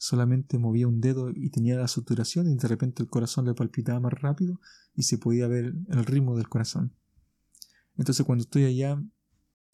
solamente 0.00 0.58
movía 0.58 0.88
un 0.88 1.02
dedo 1.02 1.28
y 1.28 1.50
tenía 1.50 1.76
la 1.76 1.86
saturación 1.86 2.50
y 2.50 2.56
de 2.56 2.68
repente 2.68 3.02
el 3.02 3.10
corazón 3.10 3.44
le 3.44 3.52
palpitaba 3.52 4.00
más 4.00 4.14
rápido 4.14 4.58
y 4.94 5.02
se 5.02 5.18
podía 5.18 5.46
ver 5.46 5.74
el 5.88 6.06
ritmo 6.06 6.38
del 6.38 6.48
corazón. 6.48 6.96
Entonces 7.98 8.24
cuando 8.24 8.44
estoy 8.44 8.64
allá, 8.64 8.98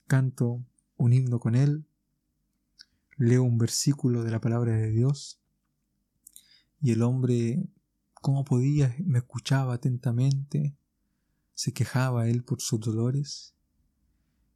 canto 0.09 0.67
un 0.97 1.13
himno 1.13 1.39
con 1.39 1.55
él, 1.55 1.87
leo 3.17 3.45
un 3.45 3.57
versículo 3.57 4.25
de 4.25 4.33
la 4.33 4.41
palabra 4.41 4.73
de 4.73 4.91
Dios 4.91 5.41
y 6.81 6.91
el 6.91 7.03
hombre, 7.03 7.65
como 8.13 8.45
podía, 8.45 8.97
me 9.05 9.19
escuchaba 9.19 9.75
atentamente, 9.75 10.77
se 11.55 11.73
quejaba 11.73 12.29
él 12.29 12.43
por 12.43 12.61
sus 12.61 12.81
dolores 12.81 13.55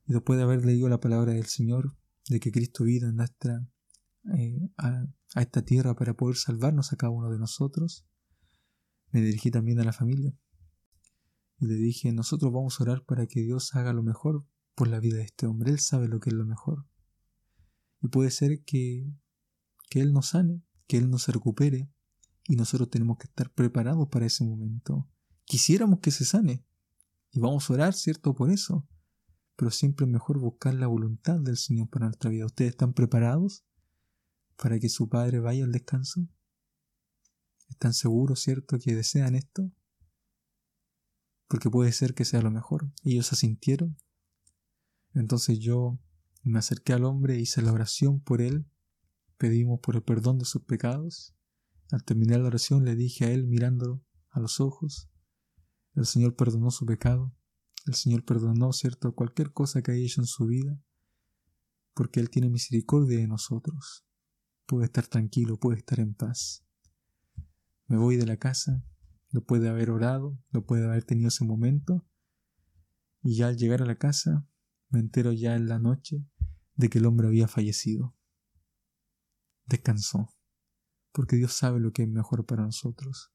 Y 0.09 0.15
después 0.15 0.37
de 0.37 0.43
haber 0.43 0.65
leído 0.65 0.89
la 0.89 0.99
palabra 0.99 1.33
del 1.33 1.47
Señor, 1.47 1.95
de 2.29 2.41
que 2.41 2.51
Cristo 2.51 2.83
vino 2.83 3.09
en 3.09 3.15
nuestra, 3.15 3.65
eh, 4.37 4.69
a 5.35 5.43
esta 5.43 5.63
tierra 5.63 5.95
para 5.95 6.15
poder 6.15 6.37
salvarnos 6.37 6.93
a 6.93 6.97
cada 6.97 7.11
uno 7.11 7.31
de 7.31 7.39
nosotros, 7.39 8.07
me 9.11 9.21
dirigí 9.21 9.51
también 9.51 9.81
a 9.81 9.85
la 9.85 9.93
familia. 9.93 10.37
Y 11.59 11.67
le 11.67 11.75
dije, 11.75 12.13
nosotros 12.13 12.53
vamos 12.53 12.81
a 12.81 12.85
orar 12.85 13.05
para 13.05 13.27
que 13.27 13.43
Dios 13.43 13.75
haga 13.75 13.93
lo 13.93 14.03
mejor 14.03 14.47
por 14.75 14.89
la 14.89 14.99
vida 14.99 15.19
de 15.19 15.25
este 15.25 15.47
hombre. 15.47 15.71
Él 15.71 15.79
sabe 15.79 16.09
lo 16.09 16.21
que 16.21 16.31
es 16.31 16.37
lo 16.37 16.47
mejor. 16.47 16.87
Y 18.01 18.09
puede 18.09 18.31
ser 18.31 18.63
que, 18.65 19.13
que 19.91 20.01
Él 20.01 20.13
nos 20.13 20.29
sane, 20.29 20.63
que 20.87 20.97
Él 20.97 21.11
nos 21.11 21.29
recupere, 21.29 21.91
y 22.49 22.57
nosotros 22.57 22.89
tenemos 22.89 23.19
que 23.19 23.27
estar 23.27 23.53
preparados 23.53 24.09
para 24.09 24.27
ese 24.27 24.45
momento. 24.45 25.09
Quisiéramos 25.45 26.01
que 26.01 26.11
se 26.11 26.25
sane, 26.25 26.65
y 27.31 27.41
vamos 27.41 27.69
a 27.69 27.75
orar, 27.75 27.95
¿cierto? 27.95 28.35
Por 28.35 28.51
eso. 28.51 28.89
Pero 29.57 29.71
siempre 29.71 30.07
es 30.07 30.13
mejor 30.13 30.39
buscar 30.39 30.75
la 30.75 30.87
voluntad 30.87 31.39
del 31.39 31.57
Señor 31.57 31.89
para 31.91 32.07
nuestra 32.07 32.31
vida. 32.31 32.47
¿Ustedes 32.47 32.71
están 32.71 32.95
preparados 32.95 33.65
para 34.61 34.79
que 34.79 34.89
su 34.89 35.09
Padre 35.09 35.41
vaya 35.41 35.65
al 35.65 35.73
descanso? 35.73 36.29
¿Están 37.69 37.95
seguros, 37.95 38.41
cierto, 38.41 38.79
que 38.79 38.95
desean 38.95 39.35
esto? 39.35 39.71
Porque 41.49 41.71
puede 41.71 41.93
ser 41.93 42.15
que 42.15 42.25
sea 42.25 42.43
lo 42.43 42.51
mejor. 42.51 42.93
Ellos 43.05 43.33
asintieron 43.33 43.97
entonces 45.15 45.59
yo 45.59 45.99
me 46.43 46.59
acerqué 46.59 46.93
al 46.93 47.05
hombre, 47.05 47.39
hice 47.39 47.63
la 47.63 47.73
oración 47.73 48.21
por 48.21 48.41
él, 48.41 48.67
pedimos 49.37 49.81
por 49.81 49.97
el 49.97 50.03
perdón 50.03 50.39
de 50.39 50.45
sus 50.45 50.63
pecados. 50.63 51.35
Al 51.91 52.05
terminar 52.05 52.41
la 52.41 52.47
oración 52.47 52.85
le 52.85 52.95
dije 52.95 53.25
a 53.25 53.31
él 53.31 53.47
mirándolo 53.47 54.03
a 54.31 54.41
los 54.41 54.61
ojos, 54.61 55.09
el 55.97 56.07
Señor 56.07 56.37
perdonó 56.37 56.71
su 56.71 56.87
pecado, 56.87 57.35
el 57.87 57.95
Señor 57.95 58.25
perdonó, 58.25 58.73
cierto, 58.73 59.15
cualquier 59.15 59.53
cosa 59.53 59.83
que 59.83 59.93
haya 59.93 60.05
hecho 60.05 60.21
en 60.21 60.27
su 60.27 60.47
vida, 60.47 60.79
porque 61.95 62.21
Él 62.21 62.31
tiene 62.31 62.49
misericordia 62.49 63.19
de 63.19 63.27
nosotros. 63.27 64.05
Puede 64.71 64.85
estar 64.85 65.09
tranquilo, 65.09 65.59
puede 65.59 65.79
estar 65.79 65.99
en 65.99 66.15
paz. 66.15 66.65
Me 67.89 67.97
voy 67.97 68.15
de 68.15 68.25
la 68.25 68.37
casa, 68.37 68.85
lo 69.31 69.45
puede 69.45 69.69
haber 69.69 69.91
orado, 69.91 70.39
lo 70.53 70.65
puede 70.65 70.85
haber 70.85 71.03
tenido 71.03 71.27
ese 71.27 71.45
momento, 71.45 72.07
y 73.21 73.35
ya 73.35 73.49
al 73.49 73.57
llegar 73.57 73.83
a 73.83 73.85
la 73.85 73.97
casa 73.97 74.47
me 74.89 75.01
entero 75.01 75.33
ya 75.33 75.57
en 75.57 75.67
la 75.67 75.81
noche 75.81 76.25
de 76.77 76.89
que 76.89 76.99
el 76.99 77.07
hombre 77.07 77.27
había 77.27 77.49
fallecido. 77.49 78.15
Descansó, 79.67 80.33
porque 81.11 81.35
Dios 81.35 81.53
sabe 81.53 81.81
lo 81.81 81.93
que 81.93 82.05
es 82.05 82.09
mejor 82.09 82.47
para 82.47 82.63
nosotros. 82.63 83.33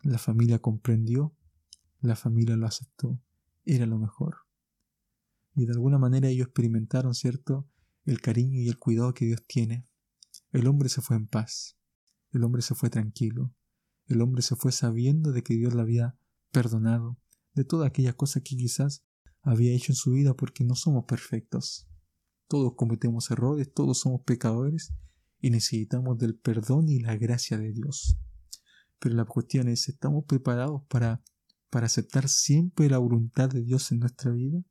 La 0.00 0.16
familia 0.16 0.60
comprendió, 0.60 1.36
la 2.00 2.16
familia 2.16 2.56
lo 2.56 2.66
aceptó, 2.66 3.20
era 3.66 3.84
lo 3.84 3.98
mejor. 3.98 4.46
Y 5.54 5.66
de 5.66 5.72
alguna 5.72 5.98
manera 5.98 6.30
ellos 6.30 6.46
experimentaron, 6.46 7.12
¿cierto?, 7.14 7.68
el 8.06 8.22
cariño 8.22 8.58
y 8.58 8.70
el 8.70 8.78
cuidado 8.78 9.12
que 9.12 9.26
Dios 9.26 9.44
tiene. 9.46 9.86
El 10.52 10.66
hombre 10.66 10.90
se 10.90 11.00
fue 11.00 11.16
en 11.16 11.26
paz, 11.26 11.78
el 12.30 12.44
hombre 12.44 12.60
se 12.60 12.74
fue 12.74 12.90
tranquilo, 12.90 13.54
el 14.06 14.20
hombre 14.20 14.42
se 14.42 14.54
fue 14.54 14.70
sabiendo 14.70 15.32
de 15.32 15.42
que 15.42 15.54
Dios 15.54 15.74
le 15.74 15.80
había 15.80 16.18
perdonado 16.50 17.18
de 17.54 17.64
todas 17.64 17.86
aquellas 17.88 18.14
cosas 18.14 18.42
que 18.42 18.56
quizás 18.56 19.02
había 19.40 19.72
hecho 19.72 19.92
en 19.92 19.96
su 19.96 20.12
vida 20.12 20.34
porque 20.34 20.62
no 20.62 20.74
somos 20.74 21.04
perfectos. 21.06 21.88
Todos 22.48 22.74
cometemos 22.76 23.30
errores, 23.30 23.72
todos 23.72 24.00
somos 24.00 24.22
pecadores 24.24 24.92
y 25.40 25.48
necesitamos 25.50 26.18
del 26.18 26.36
perdón 26.36 26.88
y 26.90 27.00
la 27.00 27.16
gracia 27.16 27.56
de 27.56 27.72
Dios. 27.72 28.18
Pero 28.98 29.14
la 29.14 29.24
cuestión 29.24 29.68
es, 29.68 29.88
¿estamos 29.88 30.24
preparados 30.26 30.82
para, 30.88 31.24
para 31.70 31.86
aceptar 31.86 32.28
siempre 32.28 32.90
la 32.90 32.98
voluntad 32.98 33.48
de 33.48 33.62
Dios 33.62 33.90
en 33.90 34.00
nuestra 34.00 34.30
vida? 34.30 34.62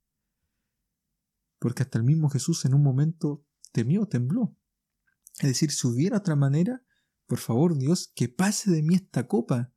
Porque 1.58 1.82
hasta 1.84 1.98
el 1.98 2.06
mismo 2.06 2.30
Jesús 2.30 2.66
en 2.66 2.76
un 2.76 2.84
momento 2.84 3.44
temió, 3.72 4.06
tembló. 4.06 4.56
Es 5.42 5.50
decir, 5.50 5.72
si 5.72 5.88
hubiera 5.88 6.18
otra 6.18 6.36
manera, 6.36 6.84
por 7.28 7.40
favor 7.40 7.78
Dios, 7.78 8.12
que 8.16 8.30
pase 8.30 8.72
de 8.72 8.82
mí 8.82 8.96
esta 8.96 9.28
copa, 9.28 9.74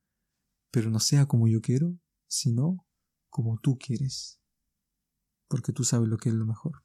pero 0.70 0.90
no 0.90 1.00
sea 1.00 1.26
como 1.26 1.48
yo 1.48 1.60
quiero, 1.60 1.98
sino 2.28 2.86
como 3.28 3.58
tú 3.58 3.76
quieres 3.78 4.40
porque 5.54 5.72
tú 5.72 5.84
sabes 5.84 6.08
lo 6.08 6.18
que 6.18 6.30
es 6.30 6.34
lo 6.34 6.46
mejor. 6.46 6.82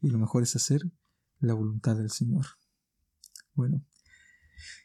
Y 0.00 0.10
lo 0.10 0.18
mejor 0.18 0.44
es 0.44 0.54
hacer 0.54 0.80
la 1.38 1.54
voluntad 1.54 1.96
del 1.96 2.10
Señor. 2.10 2.46
Bueno, 3.52 3.84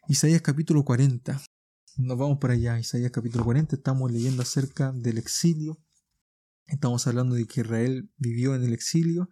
Isaías 0.07 0.41
capítulo 0.41 0.83
40. 0.83 1.39
Nos 1.97 2.17
vamos 2.17 2.39
para 2.39 2.53
allá. 2.53 2.79
Isaías 2.79 3.11
capítulo 3.11 3.43
40. 3.43 3.75
Estamos 3.75 4.11
leyendo 4.11 4.41
acerca 4.41 4.91
del 4.91 5.19
exilio. 5.19 5.77
Estamos 6.65 7.05
hablando 7.05 7.35
de 7.35 7.45
que 7.45 7.61
Israel 7.61 8.11
vivió 8.17 8.55
en 8.55 8.63
el 8.63 8.73
exilio. 8.73 9.29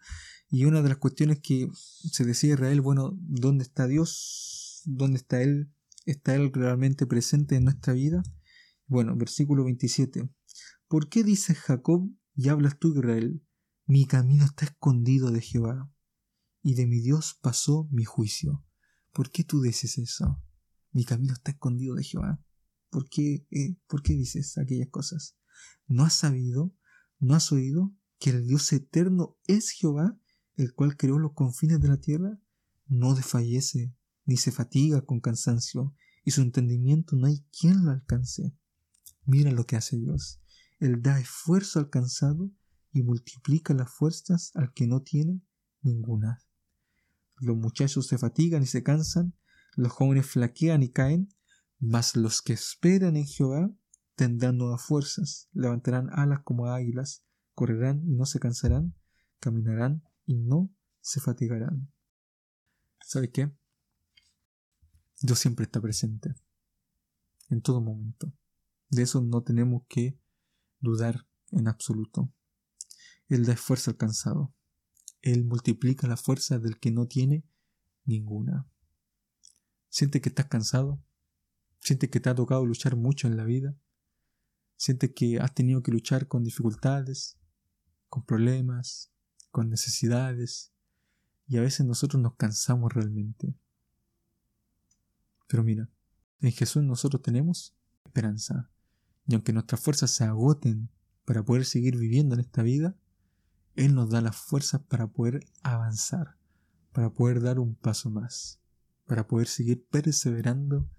Y 0.50 0.66
una 0.66 0.82
de 0.82 0.90
las 0.90 0.98
cuestiones 0.98 1.40
que 1.42 1.70
se 1.74 2.26
decía 2.26 2.54
Israel, 2.54 2.82
bueno, 2.82 3.16
¿dónde 3.22 3.64
está 3.64 3.88
Dios? 3.88 4.82
¿Dónde 4.86 5.18
está 5.18 5.42
Él? 5.42 5.72
¿Está 6.06 6.36
Él 6.36 6.52
realmente 6.52 7.06
presente 7.06 7.56
en 7.56 7.66
nuestra 7.66 7.94
vida? 7.94 8.24
Bueno, 8.88 9.16
versículo 9.16 9.64
27. 9.66 10.28
¿Por 10.88 11.08
qué 11.08 11.24
dices 11.24 11.58
Jacob 11.60 12.10
y 12.36 12.50
hablas 12.50 12.80
tú 12.80 12.96
Israel? 12.96 13.44
Mi 13.86 14.06
camino 14.06 14.46
está 14.46 14.66
escondido 14.66 15.32
de 15.32 15.42
Jehová, 15.42 15.92
y 16.62 16.74
de 16.74 16.88
mi 16.88 17.00
Dios 17.00 17.38
pasó 17.42 17.88
mi 17.92 18.06
juicio. 18.06 18.66
¿Por 19.14 19.32
qué 19.32 19.44
tú 19.44 19.62
dices 19.62 19.98
eso? 19.98 20.42
Mi 20.92 21.06
camino 21.06 21.34
está 21.34 21.52
escondido 21.52 21.96
de 21.96 22.04
Jehová. 22.04 22.44
¿Por 22.90 23.08
qué, 23.08 23.46
eh, 23.52 23.78
¿Por 23.88 24.02
qué 24.02 24.14
dices 24.14 24.58
aquellas 24.58 24.90
cosas? 24.90 25.38
¿No 25.88 26.04
has 26.04 26.14
sabido, 26.14 26.74
no 27.20 27.36
has 27.36 27.52
oído 27.52 27.96
que 28.18 28.32
el 28.32 28.48
Dios 28.48 28.72
eterno 28.74 29.38
es 29.48 29.70
Jehová, 29.72 30.19
el 30.60 30.74
cual 30.74 30.98
creó 30.98 31.18
los 31.20 31.34
confines 31.34 31.80
de 31.80 31.88
la 31.88 31.98
tierra? 31.98 32.38
No 32.86 33.16
desfallece, 33.16 33.96
ni 34.26 34.36
se 34.36 34.52
fatiga 34.52 35.02
con 35.02 35.22
cansancio, 35.22 35.96
y 36.26 36.32
su 36.32 36.42
entendimiento 36.42 37.16
no 37.16 37.28
hay 37.28 37.46
quien 37.58 37.86
lo 37.86 37.92
alcance. 37.92 38.54
Mira 39.26 39.52
lo 39.52 39.66
que 39.66 39.78
hace 39.78 39.98
Dios. 39.98 40.42
Él 40.80 41.02
da 41.02 41.18
esfuerzo 41.20 41.80
al 41.80 41.90
cansado 41.90 42.52
y 42.92 43.04
multiplica 43.04 43.74
las 43.74 43.90
fuerzas 43.90 44.52
al 44.54 44.74
que 44.74 44.86
no 44.86 45.02
tiene 45.02 45.42
ninguna. 45.82 46.44
Los 47.38 47.56
muchachos 47.56 48.08
se 48.08 48.18
fatigan 48.18 48.62
y 48.62 48.66
se 48.66 48.84
cansan, 48.84 49.34
los 49.78 49.94
jóvenes 49.94 50.26
flaquean 50.26 50.84
y 50.84 50.90
caen, 50.90 51.30
mas 51.80 52.18
los 52.18 52.42
que 52.42 52.52
esperan 52.52 53.16
en 53.16 53.26
Jehová 53.26 53.72
tendrán 54.16 54.58
nuevas 54.58 54.82
fuerzas, 54.82 55.48
levantarán 55.54 56.10
alas 56.12 56.42
como 56.44 56.66
águilas, 56.66 57.24
correrán 57.54 58.04
y 58.06 58.16
no 58.16 58.26
se 58.26 58.40
cansarán, 58.40 58.94
caminarán 59.40 60.04
y 60.30 60.36
no 60.36 60.72
se 61.02 61.20
fatigarán. 61.20 61.92
¿Sabe 63.02 63.32
qué? 63.32 63.52
Dios 65.20 65.40
siempre 65.40 65.64
está 65.64 65.82
presente, 65.82 66.36
en 67.50 67.64
todo 67.64 67.82
momento. 67.82 68.32
De 68.92 69.02
eso 69.02 69.22
no 69.22 69.42
tenemos 69.42 69.82
que 69.90 70.20
dudar 70.82 71.28
en 71.50 71.68
absoluto. 71.68 72.32
Él 73.28 73.44
da 73.44 73.54
esfuerzo 73.54 73.90
al 73.90 73.98
cansado. 73.98 74.54
Él 75.24 75.46
multiplica 75.46 76.08
la 76.08 76.16
fuerza 76.16 76.60
del 76.60 76.80
que 76.80 76.92
no 76.92 77.08
tiene 77.08 77.44
ninguna. 78.06 78.70
Siente 79.90 80.22
que 80.22 80.30
estás 80.30 80.46
cansado. 80.46 81.04
Siente 81.80 82.12
que 82.12 82.20
te 82.20 82.30
ha 82.30 82.36
tocado 82.36 82.68
luchar 82.68 82.96
mucho 82.96 83.28
en 83.28 83.36
la 83.36 83.46
vida. 83.46 83.76
Siente 84.78 85.12
que 85.12 85.40
has 85.40 85.56
tenido 85.56 85.82
que 85.82 85.92
luchar 85.92 86.28
con 86.28 86.44
dificultades, 86.44 87.40
con 88.10 88.24
problemas, 88.28 89.12
con 89.52 89.70
necesidades. 89.70 90.72
Y 91.48 91.58
a 91.58 91.62
veces 91.62 91.86
nosotros 91.86 92.22
nos 92.22 92.36
cansamos 92.36 92.94
realmente. 92.94 93.56
Pero 95.48 95.64
mira, 95.64 95.90
en 96.42 96.52
Jesús 96.52 96.84
nosotros 96.84 97.22
tenemos 97.22 97.76
esperanza. 98.06 98.70
Y 99.28 99.34
aunque 99.36 99.54
nuestras 99.54 99.82
fuerzas 99.82 100.12
se 100.12 100.24
agoten 100.24 100.90
para 101.26 101.44
poder 101.44 101.66
seguir 101.66 101.98
viviendo 101.98 102.36
en 102.36 102.42
esta 102.42 102.64
vida, 102.64 102.96
él 103.76 103.96
nos 103.96 104.10
da 104.10 104.22
las 104.22 104.36
fuerzas 104.36 104.82
para 104.82 105.08
poder 105.08 105.46
avanzar, 105.64 106.38
para 106.92 107.14
poder 107.14 107.42
dar 107.42 107.60
un 107.60 107.76
paso 107.76 108.10
más, 108.10 108.60
para 109.06 109.28
poder 109.28 109.48
seguir 109.48 109.86
perseverando 109.86 110.90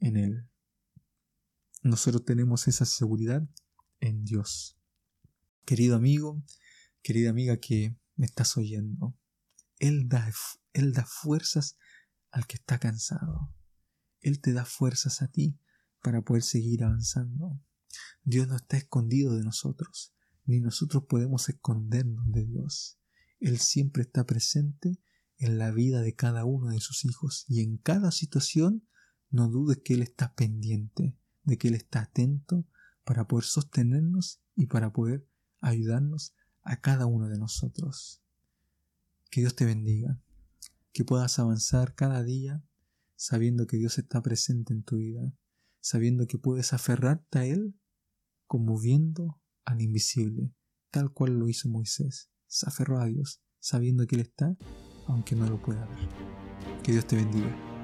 en 0.00 0.16
Él. 0.16 0.48
Nosotros 1.82 2.24
tenemos 2.24 2.68
esa 2.68 2.84
seguridad 2.84 3.46
en 4.00 4.24
Dios. 4.24 4.78
Querido 5.64 5.96
amigo, 5.96 6.42
querida 7.06 7.30
amiga 7.30 7.58
que 7.58 7.96
me 8.16 8.26
estás 8.26 8.56
oyendo, 8.56 9.16
Él 9.78 10.08
da, 10.08 10.28
Él 10.72 10.92
da 10.92 11.06
fuerzas 11.06 11.78
al 12.32 12.48
que 12.48 12.56
está 12.56 12.80
cansado. 12.80 13.54
Él 14.20 14.40
te 14.40 14.52
da 14.52 14.64
fuerzas 14.64 15.22
a 15.22 15.28
ti 15.28 15.56
para 16.02 16.22
poder 16.22 16.42
seguir 16.42 16.82
avanzando. 16.82 17.62
Dios 18.24 18.48
no 18.48 18.56
está 18.56 18.76
escondido 18.76 19.36
de 19.36 19.44
nosotros 19.44 20.14
ni 20.46 20.60
nosotros 20.60 21.04
podemos 21.08 21.48
escondernos 21.48 22.24
de 22.32 22.44
Dios. 22.44 22.98
Él 23.38 23.60
siempre 23.60 24.02
está 24.02 24.26
presente 24.26 25.00
en 25.38 25.58
la 25.58 25.70
vida 25.70 26.00
de 26.00 26.16
cada 26.16 26.44
uno 26.44 26.70
de 26.70 26.80
sus 26.80 27.04
hijos 27.04 27.44
y 27.46 27.60
en 27.60 27.76
cada 27.76 28.10
situación 28.10 28.84
no 29.30 29.48
dudes 29.48 29.78
que 29.84 29.94
Él 29.94 30.02
está 30.02 30.34
pendiente, 30.34 31.16
de 31.44 31.56
que 31.56 31.68
Él 31.68 31.74
está 31.74 32.00
atento 32.00 32.66
para 33.04 33.28
poder 33.28 33.44
sostenernos 33.44 34.40
y 34.56 34.66
para 34.66 34.92
poder 34.92 35.28
ayudarnos 35.60 36.34
a 36.66 36.80
cada 36.80 37.06
uno 37.06 37.28
de 37.28 37.38
nosotros. 37.38 38.22
Que 39.30 39.40
Dios 39.40 39.54
te 39.54 39.64
bendiga, 39.64 40.20
que 40.92 41.04
puedas 41.04 41.38
avanzar 41.38 41.94
cada 41.94 42.22
día 42.22 42.62
sabiendo 43.16 43.66
que 43.66 43.78
Dios 43.78 43.98
está 43.98 44.22
presente 44.22 44.74
en 44.74 44.82
tu 44.82 44.98
vida, 44.98 45.32
sabiendo 45.80 46.26
que 46.26 46.38
puedes 46.38 46.72
aferrarte 46.72 47.38
a 47.38 47.44
Él 47.46 47.74
como 48.46 48.78
viendo 48.78 49.40
al 49.64 49.80
invisible, 49.80 50.52
tal 50.90 51.12
cual 51.12 51.38
lo 51.38 51.48
hizo 51.48 51.68
Moisés. 51.68 52.30
Se 52.46 52.68
aferró 52.68 53.00
a 53.00 53.06
Dios, 53.06 53.40
sabiendo 53.58 54.06
que 54.06 54.16
Él 54.16 54.22
está, 54.22 54.56
aunque 55.06 55.34
no 55.34 55.48
lo 55.48 55.60
pueda 55.60 55.86
ver. 55.86 56.08
Que 56.82 56.92
Dios 56.92 57.06
te 57.06 57.16
bendiga. 57.16 57.75